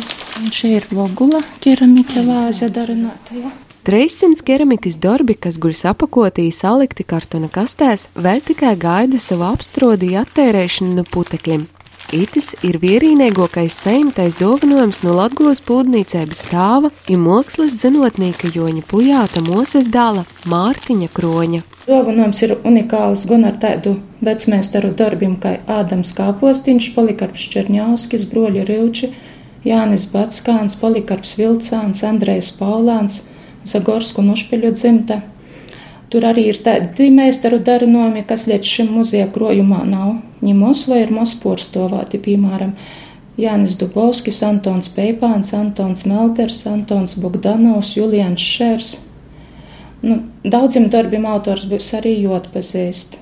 Šī 0.56 0.78
ir 0.78 0.88
vogula 0.96 1.42
keramika 1.64 2.24
vāze 2.24 2.70
darināta. 2.72 3.36
Jā. 3.36 3.52
300 3.84 4.46
keramikas 4.46 4.96
darbi, 5.02 5.34
kas 5.34 5.58
guļ 5.60 5.74
apakotī, 5.90 6.46
salikti 6.54 7.04
kartona 7.04 7.50
kastēs, 7.50 8.08
vēl 8.14 8.40
tikai 8.46 8.76
gaida 8.78 9.20
savu 9.20 9.48
apstrodi 9.50 10.14
attērēšanu 10.22 11.00
no 11.00 11.06
putekļiem. 11.10 11.66
Itis 12.12 12.52
ir 12.68 12.76
vienīgākais 12.82 13.72
saimtais 13.86 14.36
dāvinājums 14.36 15.02
no 15.06 15.16
Latvijas 15.16 15.64
pūdnīcības 15.64 16.42
stāva 16.46 16.92
ir 17.08 17.22
mākslas 17.24 17.78
zinotnieka 17.80 18.52
Joņa 18.52 18.84
Pujāta 18.88 19.44
Moses 19.46 19.88
dāla 19.88 20.26
Mārtiņa 20.52 21.08
Kroņa. 21.16 21.62
Dāvinājums 21.92 22.40
ir 22.46 22.52
unikāls 22.64 23.26
gan 23.28 23.42
ar 23.44 23.58
tādu 23.60 23.98
vecmēstaru 24.24 24.94
darbiem 24.96 25.34
kā 25.44 25.58
Ādams 25.68 26.14
Kāpostiņš, 26.16 26.86
Polikarps 26.96 27.44
Čerņauskis, 27.52 28.24
Broļi 28.32 28.64
Rivči, 28.70 29.10
Jānis 29.68 30.06
Batskāns, 30.14 30.78
Polikarps 30.80 31.36
Vilcāns, 31.36 32.06
Andrejs 32.08 32.54
Paulāns, 32.56 33.20
Zagorsku 33.68 34.24
un 34.24 34.32
Ušpeļu 34.38 34.72
dzimta. 34.78 35.20
Tur 36.12 36.30
arī 36.32 36.48
ir 36.54 36.62
tādi 36.64 37.10
meistaru 37.12 37.60
darinājumi, 37.60 38.24
kas 38.30 38.48
līdz 38.48 38.72
šim 38.78 38.96
muzeja 38.96 39.28
krojumā 39.36 39.84
nav. 39.92 40.16
Ņemos 40.48 40.88
vai 40.88 41.04
ir 41.04 41.12
mosporstovāti, 41.20 42.24
piemēram, 42.24 42.72
Jānis 43.42 43.76
Dubovskis, 43.84 44.40
Antons 44.48 44.88
Peipāns, 44.96 45.52
Antons 45.60 46.08
Melters, 46.08 46.64
Antons 46.72 47.20
Bogdanovs, 47.20 47.98
Julians 48.00 48.40
Šērs, 48.40 48.96
Nu, 50.02 50.18
daudziem 50.44 50.90
darbiem 50.90 51.28
autors 51.30 51.68
būs 51.70 51.92
arī 52.00 52.16
jāatpazīst. 52.24 53.20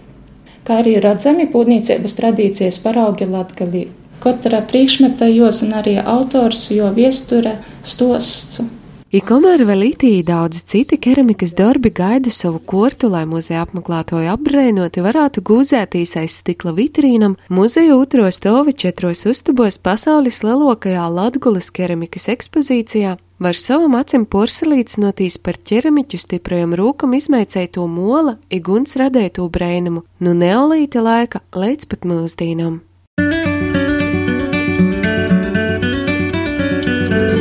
Kā 0.67 0.79
arī 0.79 0.95
redzami 1.03 1.47
pūtniecības 1.51 2.15
tradīcijas 2.19 2.79
paraugi 2.83 3.27
latgalī. 3.27 3.87
Katra 4.23 4.61
priekšmeta 4.67 5.27
josina 5.31 5.79
arī 5.81 5.97
autors, 5.99 6.67
jo 6.71 6.91
viesture 6.95 7.57
stosts. 7.83 8.61
I 9.09 9.23
kamēr 9.25 9.63
vēl 9.65 9.87
itī 9.87 10.11
daudzi 10.21 10.59
citi 10.69 10.99
keramikas 11.01 11.55
darbi 11.57 11.89
gaida 11.89 12.29
savu 12.29 12.59
kortu, 12.61 13.09
lai 13.09 13.23
muzeja 13.25 13.63
apmeklētoju 13.65 14.29
apbrēnoti 14.35 15.01
varētu 15.01 15.41
gūzētīs 15.49 16.13
aiz 16.21 16.35
stikla 16.43 16.75
vitrīnam, 16.77 17.33
muzeja 17.49 17.97
otro 17.97 18.27
stāvi 18.29 18.75
četros 18.77 19.25
uztabos 19.25 19.79
pasaules 19.81 20.43
lielākajā 20.45 21.07
Latgulas 21.09 21.71
keramikas 21.73 22.29
ekspozīcijā 22.35 23.17
var 23.39 23.57
savam 23.57 23.95
acim 23.99 24.25
porcelīcinotīs 24.29 25.39
par 25.43 25.57
ķeramiķu 25.69 26.19
stiprajam 26.19 26.75
rūkam 26.77 27.15
izmeicēto 27.17 27.87
mola, 27.87 28.37
iguns 28.51 28.97
radēto 28.99 29.47
brēnumu, 29.49 30.03
nu 30.19 30.35
neolīta 30.35 31.03
laika 31.03 31.43
līdz 31.55 31.89
pat 31.89 32.07
mūsdīnam. 32.09 32.79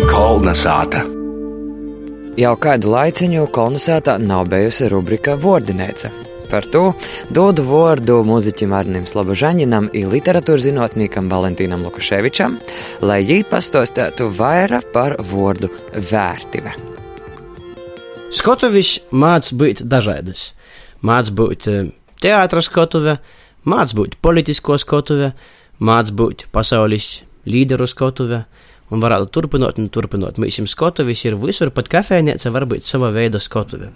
Kolnesāta 0.08 1.04
Jau 2.38 2.54
kādu 2.62 2.92
laiciņu 2.92 3.48
kolonizētā 3.50 4.14
nav 4.22 4.46
bijusi 4.52 4.87
rubrika 4.92 5.34
Vordinēca. 5.42 6.12
Par 6.48 6.64
to 6.72 6.94
dodu 7.34 7.64
vārdu 7.68 8.22
mūziķim 8.24 8.72
Arnim 8.72 9.04
Slobožaņinam 9.08 9.90
un 9.92 10.12
literatūras 10.14 10.64
zinātniekam 10.64 11.28
Valentīnam 11.28 11.84
Lukaševičam, 11.84 12.56
lai 13.04 13.20
viņi 13.28 13.44
pastāstītu 13.50 14.30
vairāk 14.38 14.88
par 14.94 15.18
vārdu 15.28 15.68
vērtība. 15.92 16.72
Skatuvis 18.32 18.98
māc 19.12 19.52
būt 19.56 19.84
dažādas. 19.88 20.52
Māc 21.04 21.28
būt 21.32 21.68
eh, 21.68 21.92
teātras 22.24 22.68
skatuve, 22.68 23.18
māc 23.68 23.92
būt 23.96 24.16
politisko 24.24 24.76
skatuve, 24.80 25.34
māc 25.80 26.11
būt 26.12 26.48
pasaules 26.52 27.22
līderu 27.48 27.87
skatuve, 27.88 28.42
un 28.92 29.04
varētu 29.04 29.30
turpināt 29.32 29.78
un 29.80 29.88
turpināt. 29.92 30.40
Mēs 30.40 30.61
jums 30.61 30.74
skatuvis 30.76 31.24
ir 31.28 31.37
visur, 31.40 31.72
pat 31.74 31.88
kafejnīca 31.92 32.52
var 32.54 32.68
būt 32.68 32.87
sava 32.88 33.12
veida 33.14 33.40
skatuve. 33.42 33.92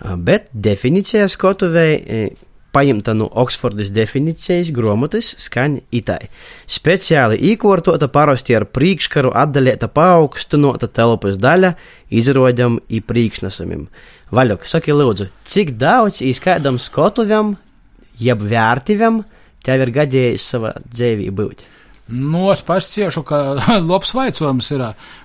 Bet 0.00 0.50
definīcija 0.52 1.28
skotuvei 1.32 2.34
paņemta 2.76 3.14
no 3.16 3.28
Oksfordas 3.40 3.90
definīcijas 3.94 4.70
grāmatas, 4.76 5.32
skan 5.40 5.78
itai. 5.94 6.28
Speciāli 6.68 7.38
īkortota 7.52 8.08
parasti 8.12 8.56
ar 8.56 8.66
priekškaru 8.68 9.32
atdalīta 9.36 9.88
paaugstinota 9.92 10.90
telpas 10.92 11.40
daļa, 11.40 11.72
izrodam 12.12 12.80
i 12.88 13.00
priekšnesumim. 13.00 13.86
Vaļok, 14.36 14.66
saki 14.68 14.96
lūdzu, 14.96 15.30
cik 15.46 15.76
daudz 15.80 16.20
īskaidam 16.26 16.80
skotuvam, 16.82 17.54
jeb 18.20 18.44
vērtīvam, 18.44 19.22
tev 19.64 19.86
ir 19.86 19.94
gadījis 20.02 20.50
savā 20.52 20.74
dzīvī 20.84 21.30
būt? 21.32 21.64
Nu, 22.08 22.52
es 22.52 22.60
pats 22.62 22.86
ciešu, 22.94 23.24
ka 23.26 23.38
labs 23.90 24.12
vaicojums 24.14 24.68
ir. 24.70 24.82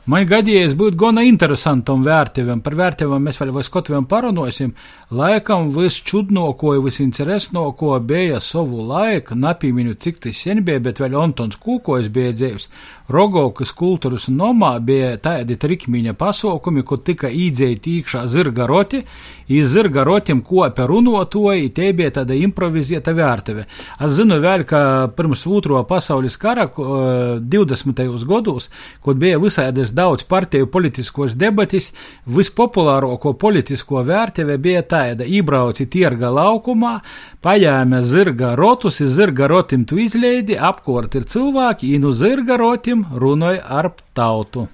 Man 0.09 0.23
gadījies 0.25 0.73
būt 0.73 0.95
gana 0.97 1.21
interesantam 1.27 2.01
vērtībam. 2.01 2.63
Par 2.65 2.73
vērtībām 2.79 3.21
mēs 3.21 3.37
vēl 3.37 3.51
vai 3.53 3.61
skotviem 3.67 4.07
parunāsim. 4.09 4.73
Laikam 5.13 5.69
visčudnoko, 5.75 6.73
visinteresnoko 6.81 7.99
bija 8.01 8.39
savu 8.41 8.81
laiku, 8.87 9.37
napīminu, 9.37 9.93
cik 9.93 10.23
tas 10.25 10.41
sen 10.41 10.63
bija, 10.65 10.81
bet 10.81 11.03
vēl 11.03 11.19
Antons 11.21 11.59
Kūkojas 11.61 12.09
bija 12.09 12.33
dzīves. 12.33 12.71
Rogovkas 13.11 13.75
kultūras 13.77 14.29
nomā 14.31 14.71
bija 14.81 15.13
tādi 15.21 15.59
trikmiņa 15.59 16.15
pasaukumi, 16.17 16.81
kur 16.87 17.03
tika 17.05 17.29
īdzēti 17.29 17.97
iekšā 17.99 18.23
zirga 18.31 18.65
roti, 18.69 19.03
iz 19.51 19.69
zirga 19.73 20.05
rotim 20.07 20.41
kopā 20.47 20.87
runotoji, 20.89 21.69
te 21.75 21.91
bija 21.93 22.15
tāda 22.21 22.37
improvizēta 22.39 23.13
vērtība. 23.13 23.67
Es 23.99 24.15
zinu 24.17 24.39
vēl, 24.41 24.65
ka 24.65 24.81
pirms 25.17 25.43
otro 25.45 25.83
pasaules 25.85 26.39
kara 26.41 26.70
20. 26.77 28.25
gados, 28.27 28.69
kad 29.03 29.19
bija 29.21 29.39
visādas 29.41 29.93
daudz 29.95 30.23
partiju 30.23 30.69
politiskos 30.71 31.35
debatis, 31.35 31.91
vispopulārāko 32.25 33.33
politisko 33.39 34.03
vērtība 34.07 34.57
bija 34.61 34.83
tāda: 34.83 35.25
ībrauci 35.25 35.89
tirga 35.91 36.31
laukumā, 36.33 36.97
paņēma 37.43 38.01
zirga 38.07 38.55
rotus, 38.55 39.01
zirga 39.01 39.47
rotim 39.51 39.85
tu 39.85 39.99
izleidi, 40.01 40.57
apkort 40.57 41.15
ir 41.15 41.25
cilvēki, 41.27 41.95
inu 41.97 42.13
zirga 42.13 42.57
rotim 42.61 43.05
runāja 43.11 43.65
ar 43.67 43.91
tautu. 44.13 44.67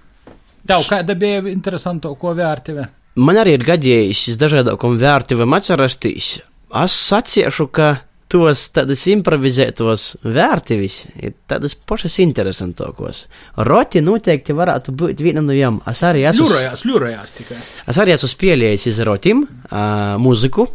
Tev 0.68 0.84
kāda 0.90 1.16
bija 1.16 1.42
interesantāko 1.48 2.34
vērtība? 2.36 2.90
Man 3.18 3.40
arī 3.40 3.56
ir 3.58 3.64
gadījis 3.66 4.36
dažādākam 4.38 4.98
vērtībam 5.02 5.56
atcerasties. 5.58 6.36
Es 6.84 6.98
saciešu, 7.08 7.66
ka 7.72 7.88
tos 8.32 8.64
tādas 8.76 9.04
improvizētos 9.12 10.08
vērtības 10.26 10.98
ir 11.24 11.36
tādas 11.50 11.76
pašas 11.88 12.18
interesantākos. 12.24 13.26
Roti 13.68 14.02
noteikti 14.04 14.56
varētu 14.58 14.96
būt 15.00 15.24
viena 15.24 15.44
no 15.46 15.56
jām. 15.56 15.80
Es 15.88 16.04
arī 16.06 16.26
esmu. 16.28 16.48
Ļurajās, 16.48 16.84
ļurajās 16.88 17.38
tikai. 17.38 17.60
Es 17.88 18.02
arī 18.04 18.16
esmu 18.18 18.32
spēlējis 18.34 18.90
iz 18.92 19.00
rotim 19.08 19.46
uh, 19.48 20.18
muziku, 20.22 20.68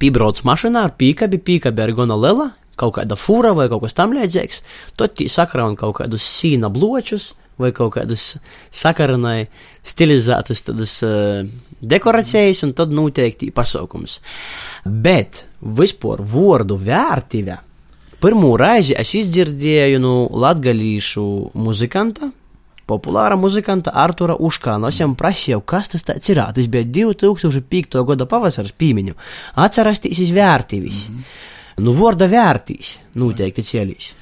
pībrauc 0.00 0.40
mašīnā 0.48 0.86
ar 0.88 0.96
pīkabi, 0.98 1.42
pīkabi 1.44 1.84
ar 1.84 1.94
gona 1.98 2.16
lela, 2.18 2.52
kaut 2.78 2.96
kāda 2.96 3.18
fūra 3.18 3.52
vai 3.58 3.68
kaut 3.72 3.84
kas 3.84 3.96
tam 3.98 4.14
līdzīgs. 4.16 4.62
Tad 4.98 5.18
tī 5.18 5.28
sakraun 5.32 5.76
kaut 5.78 5.98
kādus 6.00 6.24
sīna 6.24 6.72
bločus 6.72 7.32
vai 7.58 7.72
kaut 7.76 7.94
kādas 7.96 8.36
sakaranai 8.74 9.48
stilizētas 9.86 10.64
tādas 10.66 10.96
uh, 11.06 11.44
dekorācijas, 11.80 12.64
un 12.66 12.74
tad 12.78 12.92
noteikti 12.94 13.50
pasaukums. 13.54 14.18
Bet 14.84 15.46
vispār 15.60 16.22
vārdu 16.22 16.78
vērtība. 16.80 17.62
Pirmo 18.18 18.56
reizi 18.58 18.96
es 18.98 19.14
izdzirdēju 19.14 20.00
no 20.02 20.14
latgalīšu 20.34 21.24
muzikanta, 21.54 22.32
populāra 22.88 23.36
muzikanta 23.38 23.92
Artura 23.94 24.34
Uškāna. 24.34 24.90
Es 24.90 24.98
viņam 24.98 25.14
prasīju, 25.20 25.60
kas 25.68 25.92
tas 25.92 26.30
ir. 26.32 26.40
Tas 26.56 26.70
bija 26.72 26.88
2005. 27.12 28.00
gada 28.08 28.26
pavasaris 28.26 28.74
pīmiņu. 28.74 29.14
Atcerasties 29.66 30.24
iz 30.24 30.34
vērtības. 30.34 31.04
Mm 31.08 31.14
-hmm. 31.14 31.46
Nu, 31.78 31.94
vārda 31.94 32.26
vērtīs 32.26 32.96
noteikti 33.14 33.62
cielīs. 33.62 34.14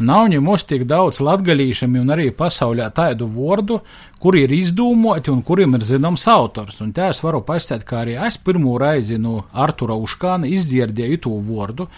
Nav 0.00 0.30
ņemos 0.32 0.62
tik 0.64 0.86
daudz 0.88 1.18
latgalīšiem 1.20 1.98
un 2.00 2.12
arī 2.14 2.30
pasaulē 2.32 2.86
tādu 2.96 3.26
vārdu, 3.28 3.82
kuri 4.22 4.46
ir 4.46 4.54
izdomāti 4.56 5.28
un 5.28 5.42
kuriem 5.44 5.76
ir 5.76 5.84
zināms 5.84 6.24
autors. 6.32 6.78
Un 6.80 6.94
te 6.96 7.04
es 7.12 7.20
varu 7.20 7.42
pastāstīt, 7.44 7.84
kā 7.84 7.98
arī 8.06 8.16
es 8.26 8.38
pirmo 8.40 8.78
reizi 8.80 9.18
no 9.20 9.42
Artura 9.52 9.98
Uškāna 10.00 10.48
izdzirdēju 10.48 11.20
to 11.26 11.34
vārdu. 11.50 11.88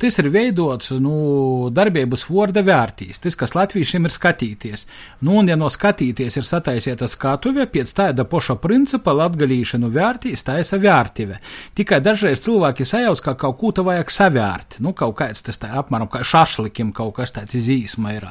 Tas 0.00 0.18
ir 0.18 0.28
veidots 0.34 0.90
nu, 1.02 1.70
darbības 1.74 2.26
vorda 2.26 2.64
vērtīs, 2.66 3.20
tas, 3.22 3.36
kas 3.38 3.54
latviešiem 3.54 4.08
ir 4.08 4.14
skatīties. 4.14 4.86
Nu, 5.22 5.38
un, 5.40 5.48
ja 5.50 5.56
no 5.60 5.70
skatīties 5.70 6.40
ir 6.40 6.48
sataisīta 6.48 7.08
skatuve, 7.10 7.66
pēc 7.70 7.94
tāda 7.96 8.26
poša 8.28 8.58
principa 8.62 9.14
latgalīšanu 9.14 9.90
vērtīs 9.94 10.44
taisa 10.46 10.80
vērtīve. 10.82 11.38
Tikai 11.78 12.00
dažreiz 12.04 12.42
cilvēki 12.44 12.86
sajauc, 12.88 13.22
ka 13.24 13.36
kaut 13.44 13.60
ko 13.60 13.72
te 13.76 13.86
vajag 13.86 14.12
savērt. 14.12 14.78
Nu, 14.84 14.94
kaut 14.98 15.16
kāds 15.22 15.46
tas 15.46 15.60
tā 15.62 15.70
apmēram 15.78 16.10
kā 16.10 16.24
šašlikim 16.26 16.92
kaut 16.96 17.16
kas 17.20 17.34
tāds 17.36 17.56
izīsma 17.58 18.16
ir. 18.18 18.28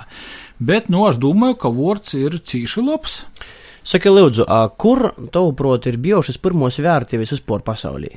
Bet, 0.60 0.92
nu, 0.92 1.08
es 1.10 1.20
domāju, 1.22 1.60
ka 1.64 1.72
vords 1.74 2.16
ir 2.20 2.42
cīši 2.44 2.84
labs. 2.84 3.22
Saki, 3.84 4.12
lūdzu, 4.12 4.46
kur, 4.80 5.10
tavuprāt, 5.36 5.90
ir 5.92 6.00
bijušas 6.00 6.40
pirmos 6.44 6.80
vērtības 6.80 7.36
vispār 7.36 7.66
pasaulī? 7.68 8.14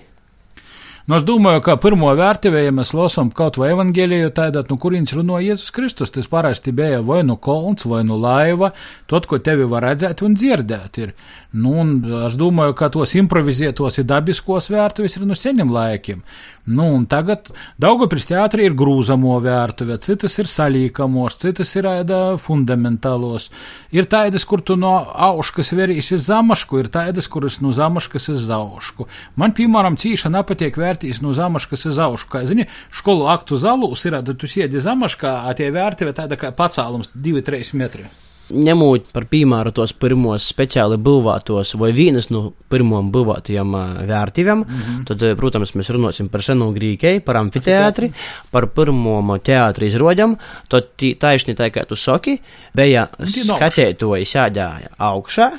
Nu, 1.06 1.14
es 1.20 1.22
domāju, 1.22 1.60
ka 1.62 1.76
pirmo 1.78 2.08
vērtību, 2.18 2.58
ja 2.64 2.72
mēs 2.74 2.90
lasām 2.98 3.28
kaut 3.30 3.60
vai 3.62 3.68
evanģēliju, 3.70 4.32
tādā, 4.34 4.64
nu, 4.66 4.74
kurienes 4.82 5.12
runā 5.14 5.38
Jēzus 5.44 5.70
Kristus, 5.74 6.10
tas 6.10 6.26
parasti 6.26 6.74
bija 6.74 6.98
vai 7.06 7.20
nu 7.22 7.36
kolons, 7.38 7.86
vai 7.86 8.00
nu 8.08 8.16
laiva, 8.18 8.72
tot, 9.06 9.28
ko 9.30 9.38
tevi 9.38 9.68
var 9.70 9.86
redzēt 9.86 10.24
un 10.26 10.34
dzirdēt. 10.34 10.98
Ir. 11.04 11.12
Nu, 11.56 11.72
un 11.80 11.92
es 12.26 12.34
domāju, 12.36 12.74
ka 12.76 12.90
tos 12.92 13.14
improvizētos 13.16 13.96
ir 14.02 14.04
dabiskos 14.10 14.68
vērtuves 14.68 15.14
ir 15.16 15.22
no 15.24 15.36
seniem 15.38 15.70
laikiem. 15.72 16.20
Nu, 16.66 16.90
un 16.98 17.06
tagad 17.08 17.48
Daugopils 17.80 18.26
teātrī 18.28 18.66
ir 18.66 18.74
grūzamo 18.76 19.38
vērtuve, 19.40 19.96
citas 20.04 20.36
ir 20.42 20.50
salīkamos, 20.50 21.38
citas 21.40 21.72
ir 21.78 21.88
ēda 21.88 22.18
fundamentālos. 22.42 23.48
Ir 23.94 24.10
tādas, 24.12 24.44
kur 24.44 24.60
tu 24.60 24.76
no 24.76 24.98
auškas 25.28 25.72
verīsi 25.78 26.18
zamašku, 26.26 26.82
ir 26.82 26.90
tādas, 26.92 27.30
kuras 27.32 27.60
no 27.64 27.72
zamaškas 27.72 28.28
ir 28.34 28.40
zaušku. 28.42 29.08
Man, 29.40 29.56
piemēram, 29.56 29.96
cīša 29.96 30.34
nepatiek 30.36 30.76
vērtīs 30.76 31.22
no 31.24 31.32
zamaškas 31.38 31.88
uz 31.88 32.02
augšu. 32.02 32.28
Kā 32.34 32.44
zini, 32.50 32.68
skolu 32.92 33.30
aktu 33.32 33.62
zalūs 33.62 34.04
ir, 34.10 34.20
tu 34.36 34.50
siedi 34.50 34.82
zamaškā, 34.82 35.38
a 35.48 35.56
tie 35.56 35.72
vērtība 35.72 36.18
tāda 36.20 36.36
kā 36.40 36.52
pacēlums 36.52 37.14
2-3 37.16 37.76
metri. 37.78 38.10
Ņemot 38.46 39.08
par 39.10 39.24
piemēru 39.26 39.72
tos 39.74 39.90
pirmos 39.98 40.44
speciāli 40.52 40.98
būvētos 41.02 41.72
vai 41.80 41.90
vienas 41.96 42.28
no 42.30 42.52
pirmām 42.70 43.08
būvētajām 43.14 43.74
vērtībām, 44.06 44.62
mm 44.62 44.82
-hmm. 44.82 45.04
tad, 45.08 45.24
protams, 45.36 45.74
mēs 45.74 45.90
runāsim 45.90 46.28
par 46.30 46.42
senu 46.46 46.70
Grīķei, 46.76 47.20
par 47.26 47.40
amfiteātri, 47.42 48.12
par 48.50 48.68
pirmo 48.70 49.38
teātri 49.38 49.90
izrodam, 49.90 50.36
tad 50.68 50.94
taisni 51.18 51.54
tā 51.54 51.70
kā 51.74 51.86
tu 51.86 51.96
saki, 51.96 52.38
bija 52.74 53.08
skatētoji 53.18 54.24
sēdēja 54.24 54.94
augšā, 54.98 55.50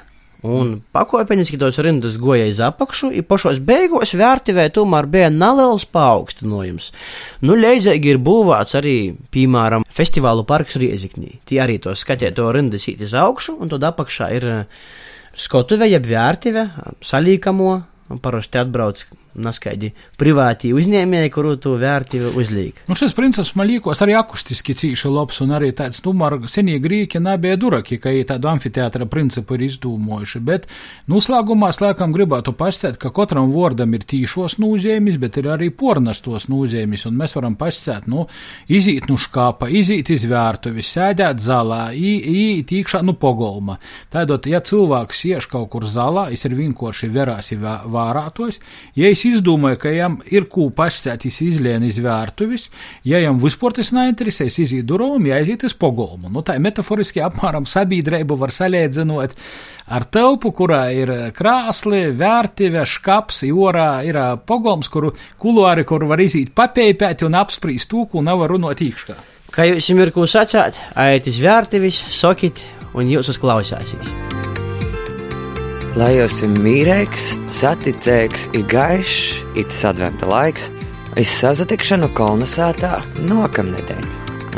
Un 0.45 0.76
pakāpeniski 0.93 1.58
tos 1.58 1.80
rindas 1.82 2.19
goja 2.21 2.45
iz 2.45 2.60
apakšu, 2.62 3.10
un 3.10 3.26
pašos 3.26 3.58
beigās 3.65 4.13
vērtīvē 4.17 4.67
tomēr 4.76 5.08
bija 5.10 5.32
neliels 5.34 5.88
paaugstinājums. 5.89 6.91
Nu, 7.41 7.58
leidzīgi 7.58 8.13
ir 8.13 8.21
būvēts 8.21 8.78
arī, 8.78 8.97
piemēram, 9.34 9.88
festivālu 9.89 10.45
parks 10.45 10.78
Rieziknī. 10.78 11.39
Tie 11.50 11.58
arī 11.63 11.80
to 11.82 11.95
skatē, 11.97 12.30
to 12.38 12.52
rindas 12.54 12.86
īt 12.91 13.02
iz 13.02 13.15
augšu, 13.17 13.58
un 13.58 13.73
tad 13.73 13.88
apakšā 13.89 14.30
ir 14.38 14.50
skotuve, 15.38 15.89
jeb 15.89 16.06
vērtīve, 16.06 16.67
salīkamo, 17.02 17.71
un 18.13 18.21
parasti 18.21 18.62
atbrauc 18.62 19.08
naskaidri 19.38 19.91
privāti 20.19 20.73
uzņēmēji, 20.76 21.32
kuru 21.34 21.56
tu 21.62 21.76
vērtību 21.80 22.34
uzliek. 22.39 22.82
Nu, 22.89 22.97
šis 22.97 23.15
princips 23.17 23.54
man 23.58 23.69
liekas 23.69 24.02
arī 24.06 24.15
akustiski 24.17 24.76
cīši 24.78 25.12
labs 25.13 25.41
un 25.45 25.54
arī 25.58 25.71
tāds, 25.78 26.02
nu, 26.06 26.13
mar 26.17 26.38
senie 26.52 26.78
grīki 26.84 27.21
nebija 27.23 27.58
duraki, 27.60 28.00
ka 28.02 28.13
viņi 28.13 28.28
tādu 28.34 28.52
amfiteātra 28.52 29.08
principu 29.10 29.58
ir 29.58 29.67
izdūmojuši, 29.67 30.41
bet 30.47 30.67
noslēgumā 31.12 31.71
es 31.73 31.82
laikam 31.84 32.15
gribētu 32.15 32.54
pascēt, 32.58 33.00
ka 33.02 33.12
katram 33.15 33.52
vārdam 33.54 33.93
ir 33.97 34.06
tīšos 34.08 34.58
nozīmes, 34.63 35.19
bet 35.21 35.39
ir 35.41 35.52
arī 35.54 35.69
pornastos 35.71 36.50
nozīmes, 36.52 37.06
un 37.10 37.17
mēs 37.19 37.38
varam 37.38 37.58
pascēt, 37.60 38.10
nu, 38.12 38.28
izīt 38.67 39.10
nu 39.12 39.19
škāpa, 39.21 39.69
izīt 39.69 40.12
iz 40.13 40.26
vērtuvi, 40.30 40.86
sēdēt 40.86 41.41
zālā, 41.43 41.82
īt 41.93 42.73
iekšā 42.80 43.04
nu 43.06 43.17
pogolma. 43.19 43.78
Tādot, 44.13 44.47
ja 44.50 44.62
cilvēks 44.63 45.23
ieš 45.32 45.50
kaut 45.52 45.69
kur 45.73 45.86
zālā, 45.88 46.28
es 46.34 46.45
ir 46.47 46.56
vienkārši 46.58 47.10
verāsi 47.13 47.58
vārātos, 47.60 48.62
ja 48.97 49.12
es 49.12 49.27
izdomāju, 49.28 49.80
ka 49.82 49.92
jām 49.94 50.18
ir 50.34 50.48
ko 50.52 50.68
pašsētīs 50.76 51.40
izlien 51.46 51.86
iz 51.88 52.00
vērtuvis, 52.04 52.68
ja 53.08 53.22
jām 53.22 53.40
vispār 53.42 53.76
tas 53.78 53.94
neinteresēs, 53.96 54.60
iziet 54.63 54.88
durvīm, 54.90 55.30
jāiziet 55.32 55.68
uz 55.68 55.76
pogolmu. 55.78 56.32
Nu, 56.34 56.44
tā 56.46 56.58
metaforiski 56.63 57.24
apmēram 57.26 57.68
sabiedrību 57.70 58.38
var 58.40 58.54
salīdzinot 58.56 59.38
ar 59.88 60.08
telpu, 60.12 60.52
kurā 60.56 60.84
ir 60.96 61.13
krāsli, 61.38 62.08
vērtīve, 62.18 62.84
škaps, 62.88 63.44
jorā 63.48 63.90
ir 64.08 64.20
pogolms, 64.48 64.92
kuru 64.92 65.13
kuluāri, 65.42 65.88
kur 65.88 66.08
var 66.10 66.24
iziet 66.24 66.54
papēpēt 66.58 67.26
un 67.28 67.40
apspriest 67.40 67.92
to, 67.94 68.06
ko 68.12 68.26
nevar 68.26 68.56
runāt 68.56 68.84
īkšķā. 68.84 69.18
Kā 69.56 69.63
jūs 69.70 69.88
ir 69.94 70.12
ko 70.16 70.28
sacāt, 70.28 70.82
aiziet 70.94 71.32
iz 71.32 71.42
vērtīvis, 71.46 72.04
sakit, 72.20 72.66
un 72.98 73.10
jūs 73.16 73.32
uzklausāsīs. 73.36 74.57
Lai 75.98 76.14
jūs 76.18 76.38
esat 76.38 76.60
mīlīgs, 76.62 77.26
saticīgs, 77.50 78.48
ir 78.58 78.66
gaišs, 78.70 79.42
it 79.58 79.74
adventa 79.88 80.30
laiks, 80.30 80.70
izsazatikšanu 81.18 82.12
kolonizētā 82.18 83.00
nākamnedēļ. 83.26 84.08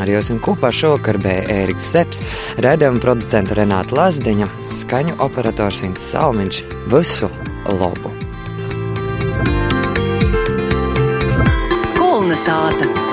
Ar 0.00 0.08
jums 0.08 0.30
kopā 0.44 0.70
šovakar 0.72 1.18
bija 1.20 1.44
Ēriks 1.52 1.90
Zepsi, 1.92 2.24
raidījuma 2.64 3.02
producents 3.04 3.52
Renāta 3.56 3.96
Lazdiņa, 3.98 4.48
skaņu 4.82 5.18
operators 5.20 5.84
Ints 5.84 6.08
Salmiņš. 6.12 6.64
Visu 6.92 7.28
labu! 7.68 8.12
Kolnesāta! 12.00 13.09